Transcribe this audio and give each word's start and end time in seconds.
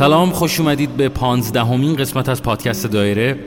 سلام 0.00 0.30
خوش 0.30 0.60
اومدید 0.60 0.96
به 0.96 1.08
پانزدهمین 1.08 1.96
قسمت 1.96 2.28
از 2.28 2.42
پادکست 2.42 2.86
دایره 2.86 3.38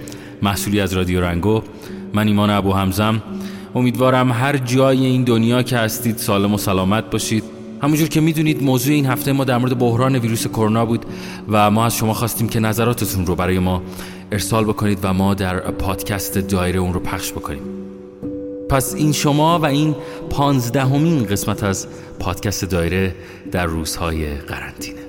محصولی 0.42 0.80
از 0.80 0.94
رادیو 0.94 1.22
رنگو. 1.22 1.62
من 2.14 2.28
ایمان 2.28 2.50
ابو 2.50 2.74
همزم 2.74 3.24
امیدوارم 3.76 4.32
هر 4.32 4.58
جای 4.58 5.06
این 5.06 5.24
دنیا 5.24 5.64
که 5.64 5.78
هستید 5.78 6.18
سالم 6.18 6.54
و 6.54 6.58
سلامت 6.58 7.10
باشید. 7.10 7.44
همونجور 7.82 8.08
که 8.08 8.22
می‌دونید 8.22 8.64
موضوع 8.64 8.94
این 8.94 9.06
هفته 9.06 9.32
ما 9.32 9.44
در 9.44 9.58
مورد 9.58 9.80
بحران 9.80 10.16
ویروس 10.16 10.48
کرونا 10.48 10.86
بود 10.86 11.06
و 11.50 11.72
ما 11.72 11.86
از 11.86 11.98
شما 11.98 12.14
خواستیم 12.14 12.50
که 12.50 12.60
نظراتتون 12.60 13.26
رو 13.26 13.36
برای 13.36 13.60
ما 13.60 13.82
ارسال 14.32 14.64
بکنید 14.64 15.00
و 15.04 15.14
ما 15.14 15.34
در 15.34 15.60
پادکست 15.60 16.38
دایره 16.38 16.80
اون 16.80 16.94
رو 16.94 17.00
پخش 17.00 17.32
بکنیم. 17.32 17.62
پس 18.70 18.96
این 18.96 19.12
شما 19.12 19.60
و 19.60 19.66
این 19.66 19.96
پانزدهمین 20.30 21.26
قسمت 21.26 21.64
از 21.64 21.88
پادکست 22.20 22.66
دایره 22.66 23.16
در 23.52 23.66
روزهای 23.66 24.36
قرنطینه. 24.36 25.03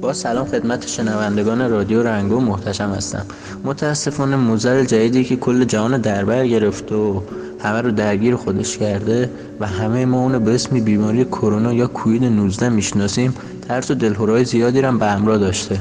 با 0.00 0.12
سلام 0.12 0.46
خدمت 0.46 0.86
شنوندگان 0.86 1.70
رادیو 1.70 2.02
رنگو 2.02 2.40
محتشم 2.40 2.90
هستم. 2.90 3.26
متاسفانه 3.64 4.36
موزل 4.36 4.84
جدیدی 4.84 5.24
که 5.24 5.36
کل 5.36 5.64
جهان 5.64 6.00
دربر 6.00 6.46
گرفته 6.46 6.94
و 6.94 7.20
همه 7.60 7.80
رو 7.80 7.90
درگیر 7.90 8.36
خودش 8.36 8.78
کرده 8.78 9.30
و 9.60 9.66
همه 9.66 10.06
ما 10.06 10.22
اونو 10.22 10.40
به 10.40 10.54
اسم 10.54 10.80
بیماری 10.80 11.24
کرونا 11.24 11.72
یا 11.72 11.86
کوید 11.86 12.24
19 12.24 12.68
می‌شناسیم 12.68 13.34
ترس 13.68 13.90
و 13.90 13.94
دلهورای 13.94 14.44
زیادی 14.44 14.80
هم 14.80 14.98
به 14.98 15.06
همراه 15.06 15.38
داشته. 15.38 15.78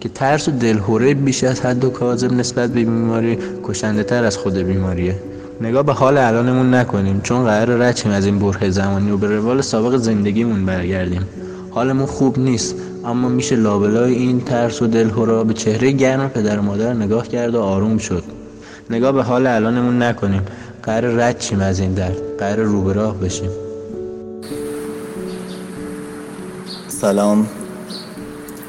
که 0.00 0.08
ترس 0.08 0.48
و 0.48 0.50
دلهوره 0.50 1.14
بیش 1.14 1.44
از 1.44 1.60
حد 1.60 1.84
و 1.84 1.90
کاذب 1.90 2.32
نسبت 2.32 2.70
به 2.70 2.84
بیماری 2.84 3.38
کشنده 3.64 4.02
تر 4.02 4.24
از 4.24 4.36
خود 4.36 4.54
بیماریه. 4.54 5.14
نگاه 5.60 5.82
به 5.82 5.92
حال 5.92 6.18
الانمون 6.18 6.74
نکنیم 6.74 7.20
چون 7.20 7.44
قرار 7.44 7.78
رچیم 7.78 8.12
از 8.12 8.26
این 8.26 8.38
برهه 8.38 8.70
زمانی 8.70 9.10
و 9.10 9.16
به 9.16 9.26
روال 9.26 9.60
سابق 9.60 9.96
زندگیمون 9.96 10.66
برگردیم. 10.66 11.22
حالمون 11.70 12.06
خوب 12.06 12.38
نیست. 12.38 12.74
اما 13.06 13.28
میشه 13.28 13.56
لابلای 13.56 14.14
این 14.14 14.40
ترس 14.40 14.82
و 14.82 14.86
دلهورا 14.86 15.44
به 15.44 15.54
چهره 15.54 15.92
گرم 15.92 16.28
پدر 16.28 16.58
و 16.58 16.62
مادر 16.62 16.92
نگاه 16.92 17.28
کرد 17.28 17.54
و 17.54 17.60
آروم 17.60 17.98
شد. 17.98 18.24
نگاه 18.90 19.12
به 19.12 19.22
حال 19.22 19.46
الانمون 19.46 20.02
نکنیم. 20.02 20.42
قرار 20.82 21.14
رد 21.14 21.38
چیم 21.38 21.60
از 21.60 21.80
این 21.80 21.94
درد. 21.94 22.16
قرار 22.38 22.66
رو 22.66 23.12
بشیم. 23.12 23.50
سلام. 26.88 27.48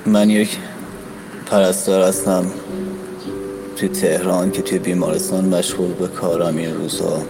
من 0.05 0.29
یک 0.29 0.57
پرستار 1.45 2.07
هستم. 2.07 2.45
توی 3.75 3.89
تهران 3.89 4.51
که 4.51 4.61
توی 4.61 4.79
بیمارستان 4.79 5.45
مشغول 5.45 5.93
به 5.93 6.07
کارم 6.07 6.57
این 6.57 6.75
روزها 6.75 7.21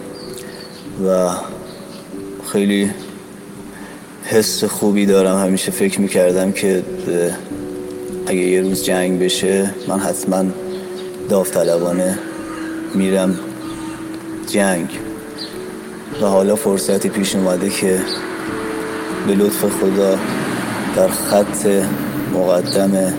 و 1.07 1.29
خیلی 2.51 2.91
حس 4.29 4.63
خوبی 4.63 5.05
دارم. 5.05 5.37
همیشه 5.37 5.71
فکر 5.71 6.01
می‌کردم 6.01 6.51
که 6.51 6.83
اگه 8.27 8.39
یه 8.39 8.61
روز 8.61 8.83
جنگ 8.83 9.19
بشه 9.19 9.73
من 9.87 9.99
حتما 9.99 10.45
داوطلبانه 11.29 12.19
میرم 12.95 13.39
جنگ. 14.47 14.89
و 16.21 16.25
حالا 16.25 16.55
فرصتی 16.55 17.09
پیش 17.09 17.35
اومده 17.35 17.69
که 17.69 18.01
به 19.27 19.35
لطف 19.35 19.65
خدا 19.65 20.19
در 20.95 21.07
خط 21.07 21.83
مقدم 22.33 23.13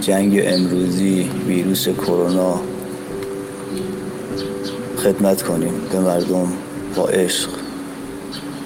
جنگ 0.00 0.40
امروزی 0.44 1.30
ویروس 1.46 1.88
کرونا 1.88 2.60
خدمت 4.96 5.42
کنیم. 5.42 5.72
به 5.92 6.00
مردم 6.00 6.52
با 6.96 7.08
عشق 7.08 7.48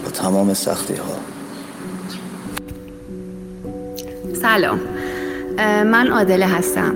با 0.05 0.11
تمام 0.11 0.55
سختی 0.55 0.95
ها 0.95 1.31
سلام. 4.43 4.81
من 5.85 6.09
عادله 6.09 6.47
هستم. 6.47 6.94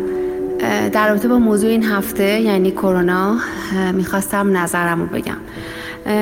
در 0.92 1.08
رابطه 1.08 1.28
با 1.28 1.38
موضوع 1.38 1.70
این 1.70 1.84
هفته 1.84 2.40
یعنی 2.40 2.70
کرونا 2.70 3.36
می‌خواستم 3.92 4.56
نظرم 4.56 5.00
رو 5.00 5.06
بگم. 5.06 5.36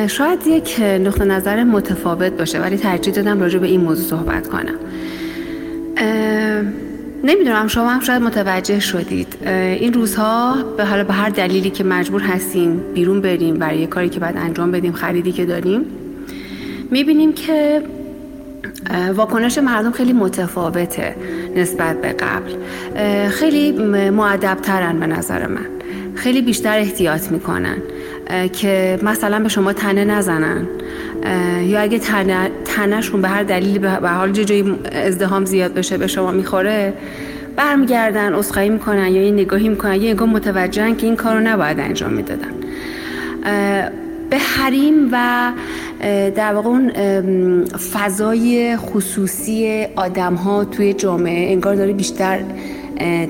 شاید 0.07 0.47
یک 0.47 0.81
نقطه 0.81 1.25
نظر 1.25 1.65
متفاوت 1.65 2.33
باشه 2.33 2.61
ولی 2.61 2.77
ترجیح 2.77 3.15
دادم 3.15 3.41
راجع 3.41 3.59
به 3.59 3.67
این 3.67 3.81
موضوع 3.81 4.05
صحبت 4.05 4.49
کنم. 4.49 4.75
نمی‌دونم 7.25 7.69
شما 7.69 7.89
هم 7.89 8.01
شاید 8.01 8.23
متوجه 8.23 8.81
شدید. 8.81 9.49
این 9.49 9.93
روزها 9.93 10.57
به 10.77 10.85
حالا 10.85 11.05
به 11.05 11.13
هر 11.13 11.29
دلیلی 11.29 11.71
که 11.71 11.85
مجبور 11.85 12.21
هستیم 12.21 12.81
بیرون 12.95 13.21
بریم 13.21 13.55
برای 13.55 13.87
کاری 13.87 14.09
که 14.09 14.21
باید 14.21 14.37
انجام 14.37 14.71
بدیم 14.71 14.93
خریدی 14.93 15.33
که 15.33 15.45
داریم 15.45 15.85
می‌بینیم 16.91 17.33
که 17.33 17.83
واکنش 19.15 19.59
مردم 19.59 19.93
خیلی 19.93 20.13
متفاوته 20.13 21.17
نسبت 21.57 22.01
به 22.01 22.09
قبل. 22.09 22.51
خیلی 23.29 23.73
معدبترن 24.11 25.01
به 25.01 25.07
نظر 25.07 25.47
من. 25.47 25.67
خیلی 26.15 26.43
بیشتر 26.43 26.79
احتیاط 26.79 27.31
می‌کنن. 27.31 27.77
که 28.53 28.99
مثلا 29.03 29.41
به 29.41 29.49
شما 29.49 29.73
تنه 29.73 30.05
نزنن. 30.05 30.67
یا 31.67 31.81
اگه 31.81 31.99
تنه 31.99 33.01
به 33.23 33.29
هر 33.29 33.43
دلیلی 33.43 33.79
به 33.79 34.09
حال 34.09 34.33
جایی 34.33 34.79
ازدهام 34.93 35.45
زیاد 35.45 35.75
بشه 35.75 35.99
به 35.99 36.07
شما 36.07 36.31
می‌خوره 36.31 36.93
برمیگردن 37.57 38.35
اسخایی 38.35 38.71
می‌کنن 38.71 39.09
یا 39.09 39.23
یه 39.23 39.31
نگاهی 39.31 39.69
می‌کنن 39.69 39.95
یا 39.95 40.13
نگاه 40.13 40.29
متوجهن 40.29 40.97
که 40.97 41.07
این 41.07 41.17
کارو 41.17 41.41
نباید 41.41 41.81
انجام 41.81 42.13
می‌دادن. 42.13 42.51
به 44.31 44.39
حریم 44.39 45.09
و 45.13 45.51
در 46.35 46.55
واقع 46.55 46.69
اون 46.69 46.91
فضای 47.65 48.77
خصوصی 48.77 49.87
آدم 49.97 50.35
ها 50.35 50.65
توی 50.65 50.93
جامعه 50.93 51.53
انگار 51.53 51.75
داره 51.75 51.93
بیشتر 51.93 52.41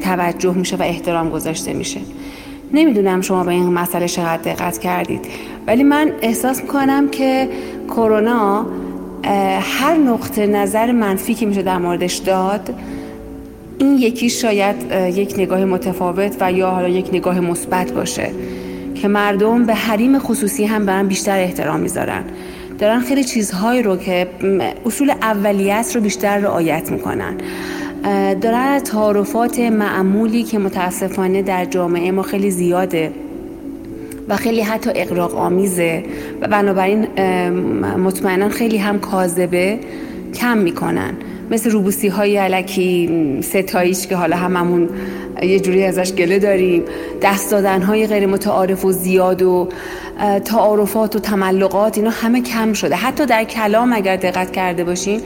توجه 0.03 0.55
میشه 0.55 0.77
و 0.77 0.83
احترام 0.83 1.31
گذاشته 1.31 1.73
میشه. 1.73 2.01
نمی‌دونم 2.73 3.21
شما 3.21 3.45
به 3.45 3.51
این 3.51 3.73
مسئله 3.73 4.09
چقدر 4.09 4.43
دقت 4.53 4.79
کردید 4.79 5.21
ولی 5.67 5.83
من 5.83 6.13
احساس 6.23 6.63
می‌کنم 6.63 7.09
که 7.09 7.49
کرونا 7.89 8.67
هر 9.61 9.95
نقطه 9.95 10.47
نظر 10.47 10.93
منفی 10.93 11.35
که 11.35 11.47
میشه 11.47 11.63
در 11.63 11.79
موردش 11.79 12.15
داد 12.15 12.75
این 13.79 13.99
یکی 13.99 14.31
شاید 14.31 14.77
یک 15.17 15.35
نگاه 15.39 15.65
متفاوت 15.65 16.37
و 16.41 16.53
یا 16.53 16.71
حالا 16.71 16.89
یک 16.89 17.09
نگاه 17.13 17.41
مثبت 17.41 17.93
باشه 17.93 18.31
که 18.95 19.09
مردم 19.09 19.67
به 19.67 19.75
حریم 19.75 20.19
خصوصی 20.19 20.65
هم 20.65 20.87
برن 20.87 21.09
بیشتر 21.09 21.39
احترام 21.39 21.81
می‌ذارن. 21.81 22.25
دارن 22.79 23.01
خیلی 23.01 23.25
چیزهایی 23.25 23.83
رو 23.83 23.97
که 23.97 24.27
اصول 24.87 25.11
اولیت 25.11 25.93
رو 25.95 26.01
بیشتر 26.01 26.39
رعایت 26.39 26.93
می‌کنن. 26.93 27.35
دارن 28.41 28.79
تعارفات 28.79 29.59
معمولی 29.59 30.43
که 30.43 30.59
متاسفانه 30.59 31.43
در 31.43 31.65
جامعه 31.65 32.11
ما 32.11 32.23
خیلی 32.23 32.51
زیاده 32.51 33.13
و 34.29 34.37
خیلی 34.37 34.61
حتی 34.61 34.91
اقراق 34.95 35.35
آمیزه 35.35 36.03
و 36.41 36.49
بنابراین 36.49 37.07
مطمئنا 37.97 38.49
خیلی 38.49 38.77
هم 38.77 38.99
کاذبه. 38.99 39.79
کم 40.35 40.59
می‌کنن. 40.59 41.15
مثل 41.51 41.71
روبوسی 41.71 42.09
های 42.09 42.37
علکی 42.37 43.11
ستایش 43.43 44.07
که 44.07 44.17
حالا 44.17 44.37
هممون 44.37 44.89
یه 45.43 45.61
جوری 45.61 45.85
ازش 45.85 46.13
گله 46.13 46.39
داریم. 46.39 46.83
دست 47.23 47.51
دادن 47.51 47.83
های 47.83 48.07
غیر 48.07 48.27
متعارف 48.27 48.85
و 48.85 48.93
زیاد 48.93 49.43
و 49.43 49.69
تعارفات 50.45 51.17
و 51.17 51.19
تملقات 51.19 51.99
اینا 51.99 52.11
همه 52.11 52.41
کم 52.41 52.73
شده. 52.73 52.95
حتی 52.95 53.27
در 53.27 53.45
کلام 53.45 53.93
اگر 53.93 54.17
دقت 54.17 54.53
کرده 54.53 54.85
باشین 54.85 55.21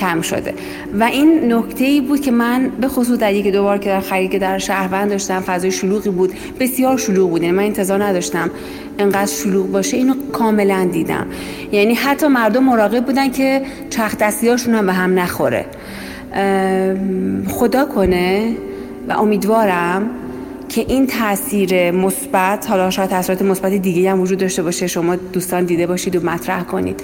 کم 0.00 0.20
شده. 0.20 0.54
و 1.00 1.04
این 1.04 1.52
نکته 1.52 1.84
ای 1.84 2.00
بود 2.00 2.20
که 2.20 2.30
من 2.30 2.70
به 2.80 2.88
خصوص 2.88 3.18
در 3.18 3.32
یکی 3.32 3.50
دو 3.50 3.62
بار 3.62 3.78
که 3.78 3.88
در 3.88 4.00
خرید 4.00 4.30
که 4.30 4.38
در 4.38 4.58
شهروند 4.58 5.10
داشتم 5.10 5.40
فضای 5.40 5.70
شلوغی 5.70 6.10
بود. 6.10 6.32
بسیار 6.60 6.98
شلوغ 6.98 7.30
بود. 7.30 7.42
یعنی 7.42 7.56
من 7.56 7.62
انتظار 7.62 8.04
نداشتم 8.04 8.50
انقدر 8.98 9.26
شلوغ 9.26 9.66
باشه. 9.70 9.96
اینو 9.96 10.14
کاملا 10.32 10.88
دیدم. 10.92 11.26
یعنی 11.72 11.94
حتی 11.94 12.26
مردم 12.26 12.64
مراقب 12.64 13.04
بودن 13.04 13.30
که 13.30 13.62
چرخ 13.90 14.16
دستیاشون 14.16 14.74
هم 14.74 14.86
به 14.86 14.92
هم 14.92 15.18
نخوره. 15.18 15.64
خدا 17.48 17.84
کنه 17.84 18.54
و 19.08 19.12
امیدوارم 19.12 20.10
که 20.68 20.80
این 20.88 21.06
تاثیر 21.06 21.90
مثبت 21.90 22.70
حالا 22.70 22.90
شاید 22.90 23.10
تاثیرات 23.10 23.42
مثبت 23.42 23.72
دیگه 23.72 24.10
هم 24.10 24.20
وجود 24.20 24.38
داشته 24.38 24.62
باشه. 24.62 24.86
شما 24.86 25.16
دوستان 25.16 25.64
دیده 25.64 25.86
باشید 25.86 26.16
و 26.16 26.20
مطرح 26.26 26.62
کنید. 26.62 27.02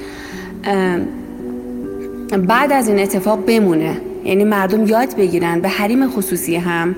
بعد 2.31 2.73
از 2.73 2.89
این 2.89 2.99
اتفاق 2.99 3.47
بمونه. 3.47 4.01
یعنی 4.25 4.45
مردم 4.45 4.87
یاد 4.87 5.17
بگیرن 5.17 5.61
به 5.61 5.69
حریم 5.69 6.09
خصوصی 6.11 6.57
هم 6.57 6.95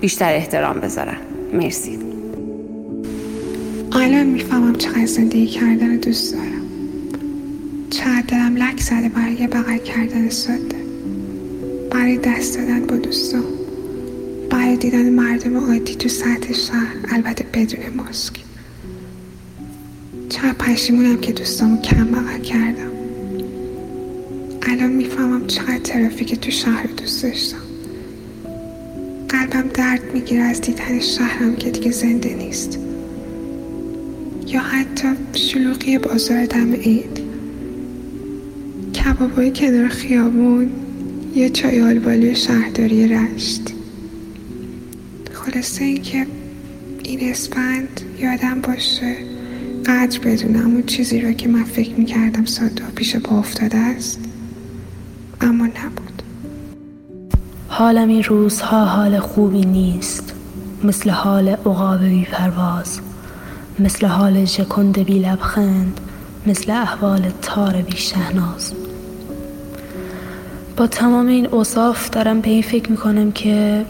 بیشتر 0.00 0.32
احترام 0.32 0.80
بذارن. 0.80 1.16
مرسی. 1.52 1.98
الان 3.92 4.26
می‌فهمم 4.26 4.74
چقدر 4.74 5.06
زندگی 5.06 5.46
کردن 5.46 5.96
دوست 5.96 6.34
دارم. 6.34 6.62
چقدر 7.90 8.24
دلم 8.28 8.56
لک 8.56 8.80
زده 8.80 9.08
برای 9.08 9.46
بغل 9.46 9.78
کردن 9.78 10.28
ساده. 10.28 10.76
برای 11.90 12.18
دست 12.18 12.58
دادن 12.58 12.86
با 12.86 12.96
دوستان. 12.96 13.44
برای 14.50 14.76
دیدن 14.76 15.10
مردم 15.10 15.56
عادی 15.56 15.94
تو 15.94 16.08
سطح 16.08 16.52
شهر 16.52 16.96
البته 17.12 17.44
بدون 17.54 17.80
ماسک. 17.96 18.34
چقدر 20.28 20.52
پشیمونم 20.52 21.16
که 21.20 21.32
دوستامو 21.32 21.82
کم 21.82 22.04
بغل 22.04 22.40
کردم. 22.42 22.89
الان 24.62 24.90
می‌فهمم 24.90 25.46
چقدر 25.46 25.78
ترافیک 25.78 26.34
تو 26.34 26.50
شهر 26.50 26.86
دوست 26.86 27.22
داشتم. 27.22 27.58
قلبم 29.28 29.68
درد 29.74 30.14
می‌گیره 30.14 30.42
از 30.42 30.60
دیدن 30.60 31.00
شهرم 31.00 31.56
که 31.56 31.70
دیگه 31.70 31.90
زنده 31.90 32.34
نیست. 32.34 32.78
یا 34.46 34.60
حتی 34.60 35.08
شلوغی 35.32 35.98
بازار 35.98 36.46
دم 36.46 36.72
عید. 36.72 37.20
کبابای 38.94 39.50
کنار 39.50 39.88
خیابون 39.88 40.70
یا 41.34 41.48
چای 41.48 41.80
آلبالی 41.80 42.34
شهرداری 42.34 43.08
رشت. 43.08 43.62
خلاصه 45.32 45.84
اینکه 45.84 46.26
این 47.02 47.30
اسفند 47.30 48.00
یادم 48.20 48.60
باشه 48.60 49.16
قدر 49.86 50.18
بدونم 50.18 50.70
اون 50.74 50.82
چیزی 50.82 51.20
رو 51.20 51.32
که 51.32 51.48
من 51.48 51.64
فکر 51.64 51.94
می‌کردم 51.94 52.44
ساده 52.44 52.82
پیش 52.94 53.16
با 53.16 53.38
افتاده 53.38 53.78
است. 53.78 54.20
اما 55.40 55.66
نبود. 55.66 56.22
حالم 57.68 58.08
این 58.08 58.22
روزها 58.22 58.84
حال 58.84 59.18
خوبی 59.18 59.60
نیست. 59.60 60.34
مثل 60.84 61.10
حال 61.10 61.48
عقاب 61.48 62.04
بی 62.04 62.24
پرواز. 62.24 63.00
مثل 63.78 64.06
حال 64.06 64.44
ژکند 64.44 64.98
بی 64.98 65.18
لبخند. 65.18 66.00
مثل 66.46 66.70
احوال 66.70 67.30
تار 67.42 67.72
بی 67.72 67.96
شهناز. 67.96 68.72
با 70.76 70.86
تمام 70.86 71.26
این 71.26 71.46
اوصاف 71.46 72.10
دارم 72.10 72.40
به 72.40 72.50
این 72.50 72.62
فکر 72.62 72.90
می‌کنم 72.90 73.32
که 73.32 73.84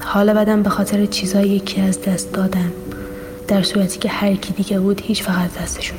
حالا 0.00 0.34
بدم 0.34 0.62
به 0.62 0.70
خاطر 0.70 1.06
چیزایی 1.06 1.60
که 1.60 1.82
از 1.82 2.02
دست 2.02 2.32
دادم. 2.32 2.72
در 3.48 3.62
صورتی 3.62 3.98
که 3.98 4.08
هر 4.08 4.34
کی 4.34 4.52
دیگه 4.52 4.80
بود 4.80 5.00
هیچ 5.00 5.22
فقط 5.22 5.58
دستشون 5.62 5.98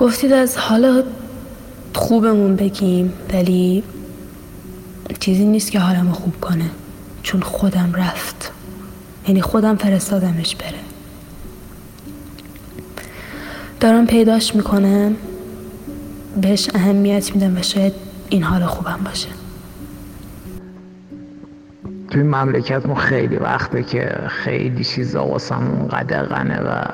گفتید 0.00 0.32
از 0.32 0.56
حالا 0.56 1.02
خوبمون 1.94 2.56
بگیم 2.56 3.12
ولی 3.32 3.82
چیزی 5.18 5.44
نیست 5.44 5.70
که 5.70 5.78
حالمو 5.78 6.12
خوب 6.12 6.40
کنه. 6.40 6.70
چون 7.22 7.40
خودم 7.40 7.92
رفت. 7.94 8.52
یعنی 9.28 9.40
خودم 9.42 9.76
فرستادمش 9.76 10.56
بره. 10.56 10.78
دارم 13.80 14.06
پیداش 14.06 14.54
می‌کنم. 14.54 15.16
بهش 16.40 16.70
اهمیت 16.74 17.34
میدم 17.34 17.56
و 17.56 17.62
شاید 17.62 17.92
این 18.28 18.42
حال 18.42 18.64
خوبم 18.64 19.00
باشه. 19.04 19.28
توی 22.10 22.22
مملکت 22.22 22.94
خیلی 22.94 23.36
وقته 23.36 23.82
که 23.82 24.18
خیلی 24.28 24.84
چیزا 24.84 25.26
واسمون 25.26 25.88
قدقنه 25.88 26.60
و 26.60 26.84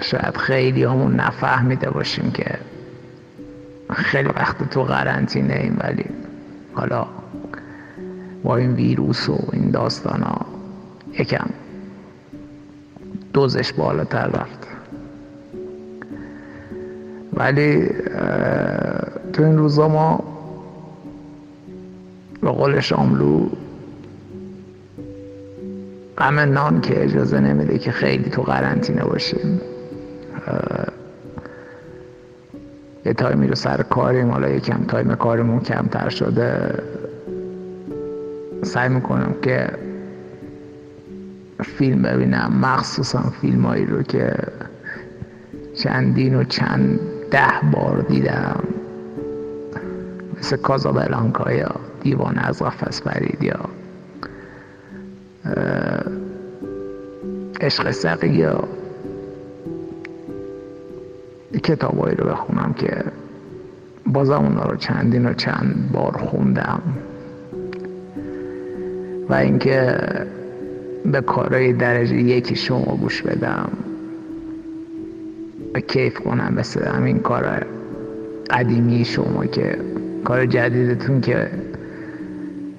شاید 0.00 0.36
خیلی 0.36 0.84
همون 0.84 1.14
نفهمیده 1.14 1.90
باشیم 1.90 2.30
که 2.30 2.58
خیلی 3.90 4.28
وقت 4.28 4.70
تو 4.70 4.82
قرنطینه 4.82 5.54
ایم 5.54 5.76
ولی 5.80 6.04
حالا 6.74 7.06
با 8.42 8.56
این 8.56 8.72
ویروس 8.72 9.28
و 9.28 9.38
این 9.52 9.70
داستان 9.70 10.22
ها 10.22 10.46
یکم 11.18 11.46
دوزش 13.32 13.72
بالاتر 13.72 14.26
رفت. 14.26 14.66
ولی 17.32 17.88
تو 19.32 19.42
این 19.42 19.58
روزا 19.58 19.88
ما 19.88 20.24
به 22.40 22.50
قول 22.50 22.80
شاملو 22.80 23.48
غم 26.18 26.38
نان 26.38 26.80
که 26.80 27.04
اجازه 27.04 27.40
نمیده 27.40 27.78
که 27.78 27.90
خیلی 27.90 28.30
تو 28.30 28.42
قرنطینه 28.42 29.04
باشیم. 29.04 29.60
یه 33.12 33.16
تایمی 33.16 33.46
رو 33.46 33.54
سر 33.54 33.82
کاریم 33.82 34.30
حالا 34.30 34.48
یکم 34.48 34.84
تایم 34.88 35.14
کارمون 35.14 35.60
کمتر 35.60 36.08
شده. 36.08 36.74
سعی 38.62 38.88
می‌کنم 38.88 39.34
که 39.42 39.68
فیلم 41.64 42.02
ببینم. 42.02 42.52
مخصوصا 42.62 43.20
فیلم 43.40 43.62
هایی 43.62 43.86
رو 43.86 44.02
که 44.02 44.34
چندین 45.76 46.34
و 46.34 46.44
چند 46.44 47.00
ده 47.30 47.70
بار 47.72 48.00
دیدم. 48.08 48.62
مثل 50.38 50.56
کازابلانکا 50.56 51.52
یا 51.52 51.70
دیوان 52.02 52.38
از 52.38 52.62
قفس 52.62 53.02
برید 53.02 53.42
یا 53.42 53.60
عشق 57.60 57.90
سقی 57.90 58.28
یا 58.28 58.64
کتابایی 61.58 62.16
رو 62.16 62.28
بخونم 62.30 62.74
که 62.78 63.04
بازم 64.06 64.44
اونا 64.44 64.62
رو 64.62 64.76
چندین 64.76 65.26
و 65.26 65.34
چند 65.34 65.90
بار 65.92 66.16
خوندم. 66.16 66.82
و 69.28 69.34
اینکه 69.34 69.98
به 71.12 71.20
کارهای 71.20 71.72
درجه 71.72 72.16
یکی 72.16 72.56
شما 72.56 72.96
گوش 72.96 73.22
بدم. 73.22 73.68
و 75.74 75.80
کیف 75.80 76.20
کنم 76.20 76.54
مثل 76.56 76.84
همین 76.84 77.18
کار 77.18 77.66
قدیمی 78.50 79.04
شما 79.04 79.46
که 79.46 79.78
کار 80.24 80.46
جدیدتون 80.46 81.20
که 81.20 81.50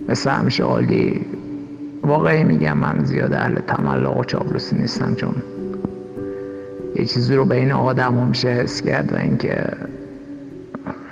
مثل 0.09 0.29
همیشه 0.29 0.63
عالی. 0.63 1.25
واقعی 2.03 2.43
میگم 2.43 2.77
من 2.77 3.05
زیاد 3.05 3.33
اهل 3.33 3.55
تملق 3.55 4.17
و 4.17 4.23
چابلوسی 4.23 4.75
نیستم 4.75 5.15
چون 5.15 5.35
یه 6.95 7.05
چیزی 7.05 7.35
رو 7.35 7.45
بین 7.45 7.71
آدم 7.71 8.19
هم 8.19 8.27
میشه 8.27 8.47
حس 8.47 8.81
کرد 8.81 9.13
و 9.13 9.15
اینکه 9.15 9.67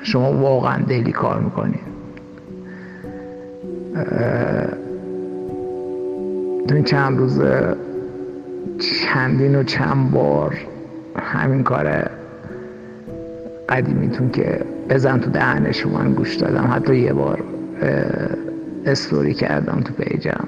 شما 0.04 0.34
واقعا 0.34 0.82
دلی 0.88 1.12
کار 1.12 1.40
می‌کنید 1.40 1.92
تو 6.68 6.76
این 6.76 6.84
چند 6.84 7.18
روز 7.18 7.42
چندین 8.80 9.56
و 9.56 9.64
چند 9.64 10.12
بار 10.12 10.58
همین 11.16 11.64
کار 11.64 12.10
قدیمیتون 13.70 14.30
که 14.30 14.62
بزن 14.90 15.20
تو 15.20 15.30
دهن 15.30 15.72
شما 15.72 16.04
گوش 16.04 16.36
دادم. 16.36 16.72
حتی 16.74 16.96
یه 16.96 17.14
بار 17.14 17.44
استوری 18.86 19.34
کردم 19.34 19.82
تو 19.82 19.94
پیجم 19.94 20.48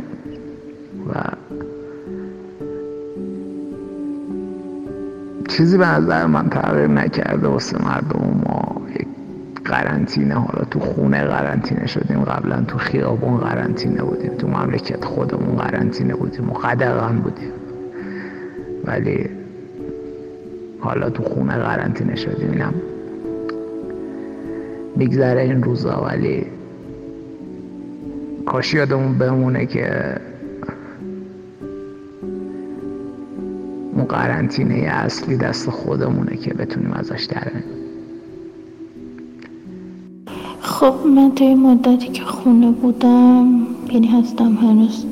و 1.07 1.19
چیزی 5.53 5.77
به 5.77 5.87
نظر 5.87 6.25
من 6.25 6.49
تغییر 6.49 6.87
نکرده 6.87 7.47
واسه 7.47 7.77
مردم 7.85 8.41
ما. 8.45 8.81
یک 8.99 9.07
قرنطینه 9.65 10.33
حالا 10.33 10.65
تو 10.71 10.79
خونه 10.79 11.23
قرنطینه 11.23 11.87
شدیم 11.87 12.23
قبلا 12.23 12.61
تو 12.67 12.77
خیابون 12.77 13.37
قرنطینه 13.37 14.03
بودیم 14.03 14.31
تو 14.37 14.47
مملکت 14.47 15.05
خودمون 15.05 15.55
قرنطینه 15.55 16.13
بودیم 16.13 16.49
و 16.49 16.53
قدغن 16.53 17.15
بودیم. 17.15 17.51
ولی 18.85 19.29
حالا 20.79 21.09
تو 21.09 21.23
خونه 21.23 21.57
قرنطینه 21.57 22.15
شدیم 22.15 22.51
اینم 22.51 22.73
میگذره 24.95 25.41
این 25.41 25.63
روزا 25.63 26.05
ولی 26.05 26.45
کاش 28.45 28.73
یادمون 28.73 29.17
بمونه 29.17 29.65
که 29.65 30.15
اون 34.03 34.11
قرنطینه 34.11 34.73
اصلی 34.73 35.37
دست 35.37 35.69
خودمونه 35.69 36.37
که 36.37 36.53
بتونیم 36.53 36.93
ازش 36.93 37.27
در 37.29 37.51
خب 40.61 40.93
من 41.15 41.31
توی 41.35 41.55
مدتی 41.55 42.07
که 42.07 42.23
خونه 42.23 42.71
بودم 42.71 43.67
یعنی 43.91 44.07
هستم 44.07 44.55
هنوز 44.55 45.05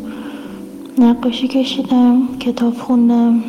نقاشی 0.98 1.48
کشیدم 1.48 2.38
کتاب 2.40 2.74
خوندم. 2.74 3.44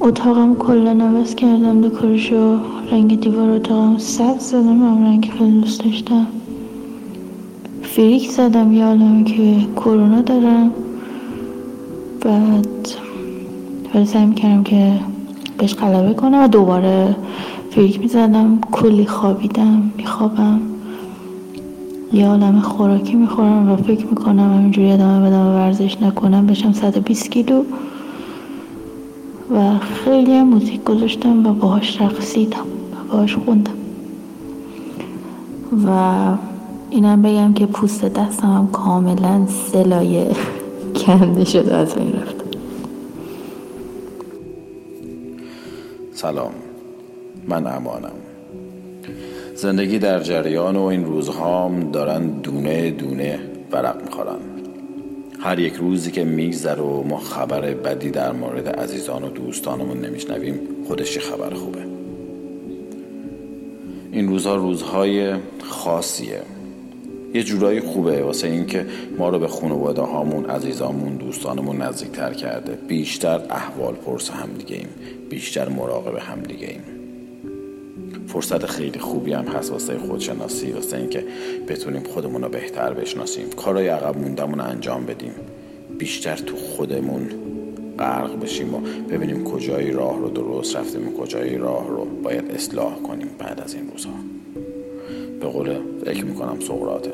اتاقم 0.00 0.54
کلا 0.54 1.04
عوض 1.04 1.34
کردم 1.34 1.80
دکورشو 1.80 2.58
رنگ 2.92 3.20
دیوار 3.20 3.50
اتاقم 3.50 3.98
سبز 3.98 4.42
زدم 4.42 4.82
هم 4.82 5.04
رنگ 5.04 5.32
خیلی 5.38 5.60
دوست 5.60 5.84
داشتم. 5.84 6.26
فریک 7.82 8.30
زدم 8.30 8.72
یه 8.72 9.24
که 9.24 9.66
کرونا 9.76 10.20
دارم 10.20 10.70
بعد 12.20 13.07
ولی 13.94 14.06
سعی 14.06 14.26
می‌کردم 14.26 14.62
که 14.62 14.92
بهش 15.58 15.74
غلبه 15.74 16.14
کنم 16.14 16.44
و 16.44 16.48
دوباره 16.48 17.16
فریک 17.70 18.00
می‌زدم. 18.00 18.58
کلی 18.72 19.06
خوابیدم 19.06 19.92
میخوابم. 19.96 20.60
یه 22.12 22.28
عالم 22.28 22.60
خوراکی 22.60 23.14
می‌خورم 23.14 23.72
و 23.72 23.76
فکر 23.76 24.06
می‌کنم 24.06 24.54
همینجوری 24.54 24.92
ادامه 24.92 25.28
بدم 25.28 25.46
و 25.46 25.54
ورزش 25.54 26.02
نکنم 26.02 26.46
بشم 26.46 26.72
120 26.72 27.30
کیلو. 27.30 27.62
و 29.54 29.78
خیلی 29.78 30.42
موزیک 30.42 30.84
گذاشتم 30.84 31.46
و 31.46 31.52
باهاش 31.52 32.00
رقصیدم 32.00 32.60
و 32.60 33.12
باهاش 33.12 33.36
خوندم. 33.36 33.72
و 35.86 35.90
اینم 36.90 37.22
بگم 37.22 37.52
که 37.52 37.66
پوست 37.66 38.04
دستم 38.04 38.48
هم 38.48 38.68
کاملا 38.72 39.46
سلایه 39.46 40.30
کنده 41.06 41.44
شده 41.44 41.74
از 41.74 41.96
این 41.96 42.12
رفتم 42.12 42.37
سلام. 46.18 46.52
من 47.48 47.66
امانم 47.66 48.12
زندگی 49.54 49.98
در 49.98 50.20
جریان 50.20 50.76
و 50.76 50.82
این 50.82 51.04
روزهام 51.04 51.90
دارن 51.90 52.26
دونه 52.26 52.90
دونه 52.90 53.40
ورق 53.72 54.02
می‌خورن. 54.02 54.38
هر 55.40 55.58
یک 55.58 55.74
روزی 55.74 56.10
که 56.10 56.24
میگذره 56.24 56.82
و 56.82 57.02
ما 57.02 57.18
خبر 57.18 57.60
بدی 57.60 58.10
در 58.10 58.32
مورد 58.32 58.68
عزیزان 58.68 59.24
و 59.24 59.28
دوستانمون 59.28 60.00
نمیشنویم 60.00 60.60
خودش 60.86 61.18
خبر 61.18 61.54
خوبه. 61.54 61.82
این 64.12 64.28
روزها 64.28 64.56
روزهای 64.56 65.34
خاصیه. 65.62 66.42
یه 67.34 67.42
جورایی 67.42 67.80
خوبه 67.80 68.22
واسه 68.22 68.48
اینکه 68.48 68.86
ما 69.18 69.28
رو 69.28 69.38
به 69.38 69.48
خانواده 69.48 70.02
هامون 70.02 70.44
عزیزامون 70.44 71.16
دوستانمون 71.16 71.82
نزدیکتر 71.82 72.32
کرده. 72.32 72.72
بیشتر 72.88 73.40
احوال 73.50 73.94
پرس 73.94 74.30
هم 74.30 74.48
دیگه 74.58 74.76
ایم. 74.76 74.88
بیشتر 75.30 75.68
مراقب 75.68 76.16
هم 76.16 76.40
دیگه 76.40 76.66
ایم. 76.66 76.82
فرصت 78.26 78.66
خیلی 78.66 78.98
خوبی 78.98 79.32
هم 79.32 79.44
هست 79.44 79.70
واسه 79.70 79.98
خودشناسی 79.98 80.72
واسه 80.72 80.96
اینکه 80.96 81.24
بتونیم 81.68 82.02
خودمون 82.02 82.42
رو 82.42 82.48
بهتر 82.48 82.92
بشناسیم. 82.92 83.50
کارهای 83.50 83.88
عقب 83.88 84.18
موندمون 84.18 84.60
انجام 84.60 85.06
بدیم. 85.06 85.32
بیشتر 85.98 86.36
تو 86.36 86.56
خودمون 86.56 87.28
غرق 87.98 88.40
بشیم 88.40 88.74
و 88.74 88.80
ببینیم 89.10 89.44
کجای 89.44 89.90
راه 89.90 90.18
رو 90.18 90.28
درست 90.28 90.76
رفتیم 90.76 91.08
و 91.08 91.12
کجای 91.12 91.58
راه 91.58 91.88
رو 91.88 92.04
باید 92.04 92.50
اصلاح 92.50 93.02
کنیم 93.02 93.28
بعد 93.38 93.60
از 93.60 93.74
این 93.74 93.90
روزها. 93.90 94.37
به 95.40 95.46
قول 95.46 95.74
فکر 96.04 96.24
می‌کنم 96.24 96.60
سقراته 96.60 97.12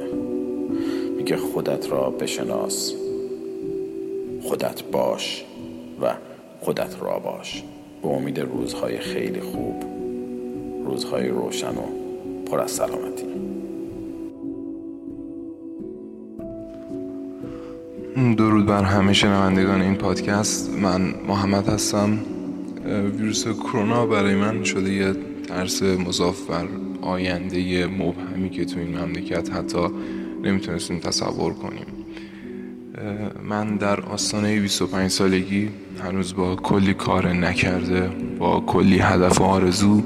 میگه 1.17 1.37
خودت 1.37 1.91
را 1.91 2.11
بشناس. 2.11 2.95
خودت 4.43 4.83
باش 4.83 5.45
و 6.03 6.15
خودت 6.61 6.97
را 7.01 7.19
باش. 7.19 7.63
به 8.03 8.09
امید 8.09 8.41
روزهای 8.41 8.99
خیلی 8.99 9.41
خوب 9.41 9.85
روزهای 10.85 11.29
روشن 11.29 11.69
و 11.69 11.83
پر 12.47 12.61
از 12.61 12.71
سلامتی. 12.71 13.27
درود 18.37 18.67
بر 18.67 18.83
همه 18.83 19.13
شنوندگان 19.13 19.81
این 19.81 19.95
پادکست. 19.95 20.71
من 20.71 21.15
محمد 21.29 21.69
هستم. 21.69 22.19
ویروس 23.19 23.49
کرونا 23.49 24.07
برای 24.07 24.35
من 24.35 24.65
شده 24.65 24.93
یه 24.93 25.15
ترس 25.49 25.83
مضاف 25.83 26.51
بر 26.51 26.67
آینده 27.03 27.87
مبهمی 27.87 28.51
که 28.51 28.65
تو 28.65 28.79
این 28.79 28.99
مملکت 28.99 29.53
حتی 29.53 29.87
نمی‌تونستیم 30.45 30.99
تصور 30.99 31.55
کنیم. 31.55 31.87
من 33.43 33.77
در 33.77 34.01
آستانه 34.01 34.61
25 34.61 35.11
سالگی 35.11 35.71
هنوز 36.05 36.35
با 36.35 36.57
کلی 36.57 36.95
کار 36.95 37.33
نکرده 37.33 38.11
با 38.39 38.61
کلی 38.61 38.99
هدف 38.99 39.41
و 39.41 39.45
آرزو 39.45 40.03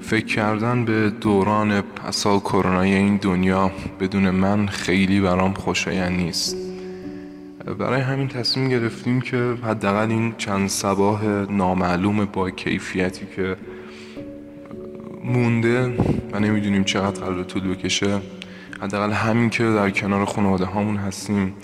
فکر 0.00 0.26
کردن 0.26 0.84
به 0.84 1.10
دوران 1.10 1.80
پسا 1.80 2.38
کرونای 2.38 2.94
این 2.94 3.16
دنیا 3.16 3.70
بدون 4.00 4.30
من 4.30 4.66
خیلی 4.66 5.20
برام 5.20 5.54
خوشایند 5.54 6.16
نیست. 6.16 6.56
برای 7.78 8.00
همین 8.00 8.28
تصمیم 8.28 8.68
گرفتیم 8.68 9.20
که 9.20 9.54
حداقل 9.62 10.10
این 10.10 10.34
چند 10.38 10.68
سباه 10.68 11.24
نامعلوم 11.52 12.24
با 12.24 12.50
کیفیتی 12.50 13.26
که 13.36 13.56
مونده 15.24 15.96
و 16.32 16.40
نمی‌دونیم 16.40 16.84
چقدر 16.84 17.20
قرار 17.20 17.44
طول 17.44 17.74
بکشه. 17.74 18.20
حداقل 18.80 19.12
همین 19.12 19.50
که 19.50 19.64
در 19.64 19.90
کنار 19.90 20.24
خانواده 20.24 20.64
هامون 20.64 20.96
هستیم 20.96 21.54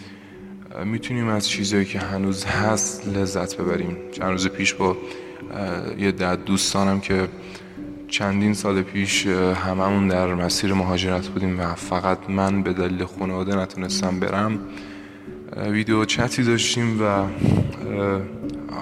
می‌تونیم 0.85 1.29
از 1.29 1.49
چیزهایی 1.49 1.85
که 1.85 1.99
هنوز 1.99 2.45
هست 2.45 3.09
لذت 3.09 3.57
ببریم. 3.57 3.97
چند 4.13 4.31
روز 4.31 4.49
پیش 4.49 4.75
با 4.75 4.97
یه 5.99 6.13
دد 6.13 6.45
دوستانم 6.45 7.01
که 7.01 7.29
چندین 8.09 8.55
سال 8.55 8.83
پیش 8.83 9.27
هممون 9.67 10.09
در 10.09 10.35
مسیر 10.35 10.73
مهاجرت 10.73 11.29
بودیم 11.29 11.61
و 11.61 11.75
فقط 11.75 12.19
من 12.31 12.63
به 12.63 12.73
دلیل 12.73 13.05
خانواده 13.05 13.57
نتونستم 13.57 14.21
برم. 14.21 14.59
ویدیو 15.57 16.05
چتی 16.05 16.43
داشتیم 16.43 17.03
و 17.03 17.05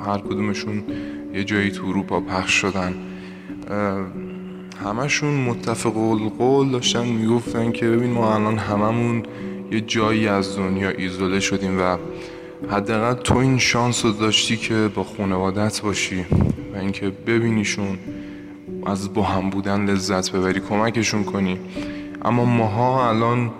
هر 0.07 0.19
کدومشون 0.19 0.85
یه 1.35 1.45
جایی 1.45 1.71
تو 1.71 1.87
اروپا 1.87 2.21
پخش 2.21 2.53
شدن. 2.53 2.95
همشون 4.85 5.35
متفق 5.35 5.97
القول 5.97 6.71
داشتن 6.71 7.07
می‌گفتن 7.07 7.73
که 7.73 7.91
ببین 7.91 8.11
ما 8.11 8.35
الان 8.35 8.59
هممون 8.59 9.23
یه 9.71 9.81
جایی 9.81 10.29
از 10.29 10.57
دنیا 10.57 10.89
ایزوله 10.89 11.41
شدیم 11.41 11.81
و 11.81 11.97
حداقل 12.71 13.15
تو 13.15 13.37
این 13.37 13.59
شانس 13.59 14.05
رو 14.05 14.13
داشتی 14.13 14.57
که 14.57 14.91
با 14.95 15.05
خانوادت 15.05 15.81
باشی 15.81 16.27
و 16.75 16.79
اینکه 16.79 17.13
ببینیشون 17.27 17.99
از 18.87 19.15
با 19.15 19.23
هم 19.23 19.51
بودن 19.51 19.85
لذت 19.85 20.33
ببری 20.33 20.61
کمکشون 20.61 21.25
کنی. 21.25 21.59
اما 22.25 22.45
ماها 22.45 23.09
الان 23.09 23.51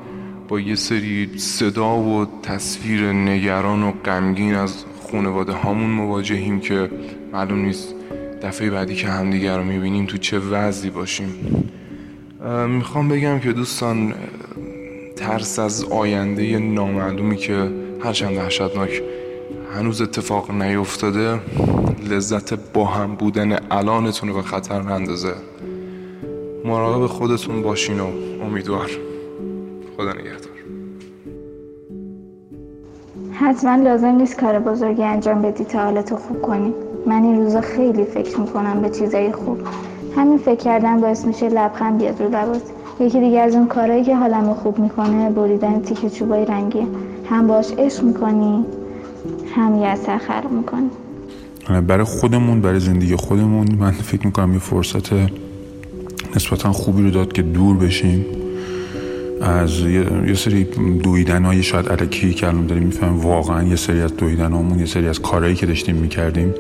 با 0.49 0.61
یه 0.61 0.75
سری 0.75 1.39
صدا 1.39 1.97
و 1.97 2.27
تصویر 2.43 3.13
نگران 3.13 3.83
و 3.83 3.93
غمگین 4.05 4.55
از 4.55 4.85
خانواده 5.11 5.53
هامون 5.53 5.91
مواجهیم 5.91 6.61
که 6.61 6.91
معلوم 7.33 7.59
نیست 7.59 7.95
دفعه 8.43 8.71
بعدی 8.71 8.95
که 8.95 9.09
همدیگر 9.09 9.59
رو 9.59 9.65
می‌بینیم 9.65 10.07
تو 10.07 10.19
چه 10.19 10.39
وضعی 10.39 10.91
باشیم. 10.91 11.29
می‌خوام 12.69 13.09
بگم 13.09 13.39
که 13.39 13.53
دوستان 13.53 14.15
ترس 15.17 15.59
از 15.59 15.85
آینده 15.85 16.59
نامعلومی 16.59 17.37
که 17.37 17.71
هرچند 18.01 18.37
وحشتناک 18.37 19.03
هنوز 19.75 20.03
اتفاق 20.03 20.51
نیفتاده 20.51 21.41
لذت 22.11 22.73
با 22.73 22.85
هم 22.85 23.15
بودن 23.15 23.59
الانتون 23.71 24.29
رو 24.29 24.35
به 24.35 24.43
خطر 24.43 24.83
نندازه. 24.83 25.35
مراقب 26.65 27.07
خودتون 27.07 27.63
باشین 27.63 28.01
و 28.01 28.07
امیدوار. 28.45 28.91
خدا 29.97 30.13
نگهدار. 30.13 30.55
حتما 33.33 33.83
لازم 33.83 34.07
نیست 34.07 34.41
کار 34.41 34.59
بزرگی 34.59 35.03
انجام 35.03 35.43
بدی 35.43 35.65
تا 35.65 35.79
حالتو 35.79 36.17
خوب 36.17 36.43
کنی. 36.43 36.75
من 37.07 37.23
این 37.23 37.37
روزا 37.37 37.61
خیلی 37.61 38.05
فکر 38.05 38.41
می‌کنم 38.41 38.83
به 38.83 38.91
چیزای 38.91 39.33
خوب. 39.33 39.59
همین 40.17 40.39
فکر 40.39 40.55
کردن 40.65 41.01
باعث 41.01 41.25
میشه 41.25 41.49
لبخند 41.49 41.99
بیاد 41.99 42.23
رو 42.23 42.29
لبات 42.29 42.63
یکی 43.01 43.21
دیگه 43.21 43.41
از 43.41 43.55
اون 43.55 43.67
کارهایی 43.67 44.05
که 44.05 44.17
حالمو 44.17 44.55
خوب 44.55 44.79
می‌کنه 44.79 45.31
بریدن 45.31 45.81
تیکه 45.81 46.11
چوبای 46.11 46.45
رنگی. 46.45 46.87
هم 47.31 47.47
باش 47.47 47.73
عشق 47.79 48.03
می‌کنی 48.03 48.65
هم 49.57 49.79
یه 49.79 49.87
اثر 49.87 50.19
خلق 50.19 50.51
می‌کنی. 50.51 50.91
برای 51.81 52.05
خودمون 52.05 52.61
برای 52.61 52.81
زندگی 52.81 53.17
خودمون 53.17 53.67
من 53.79 53.91
فکر 53.91 54.27
می‌کنم 54.27 54.53
یه 54.53 54.59
فرصت 54.59 55.13
نسبتا 56.37 56.73
خوبی 56.73 57.03
رو 57.03 57.11
داد 57.11 57.33
که 57.33 57.43
دور 57.43 57.77
بشیم. 57.77 58.27
از 59.41 59.81
یه, 60.27 60.35
سری 60.35 60.65
دویدن 61.03 61.45
های 61.45 61.63
شاید 61.63 61.89
علکی 61.89 62.35
که 62.35 62.49
الان 62.49 62.67
داریم 62.67 62.83
می‌فهمیم 62.83 63.21
واقعا 63.21 63.63
یه 63.63 63.77
سری 63.77 64.01
از 64.01 64.17
دویدن 64.17 64.79
یه 64.79 64.87
سری 64.87 65.09
از 65.09 65.21
کارهایی 65.21 65.55
که 65.55 65.67
داشتیم 65.67 65.97
می‌کردیم. 65.97 66.55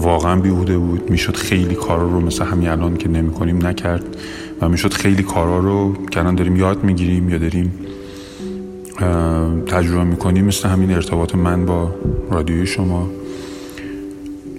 واقعا 0.00 0.40
بیهوده 0.40 0.78
بود. 0.78 1.10
می‌شد 1.10 1.36
خیلی 1.36 1.74
کارا 1.74 2.02
رو 2.02 2.20
مثل 2.20 2.44
همین 2.44 2.68
الان 2.68 2.96
که 2.96 3.08
نمی 3.08 3.30
کنیم 3.30 3.66
نکرد 3.66 4.16
و 4.60 4.68
می‌شد 4.68 4.92
خیلی 4.92 5.22
کارا 5.22 5.58
رو 5.58 5.92
که 6.10 6.20
الان 6.20 6.34
داریم 6.34 6.56
یاد 6.56 6.84
می‌گیریم 6.84 7.30
یا 7.30 7.38
داریم 7.38 7.72
تجربه 9.66 10.04
می‌کنیم. 10.04 10.44
مثل 10.44 10.68
همین 10.68 10.90
ارتباط 10.90 11.34
من 11.34 11.66
با 11.66 11.94
رادیوی 12.30 12.66
شما 12.66 13.08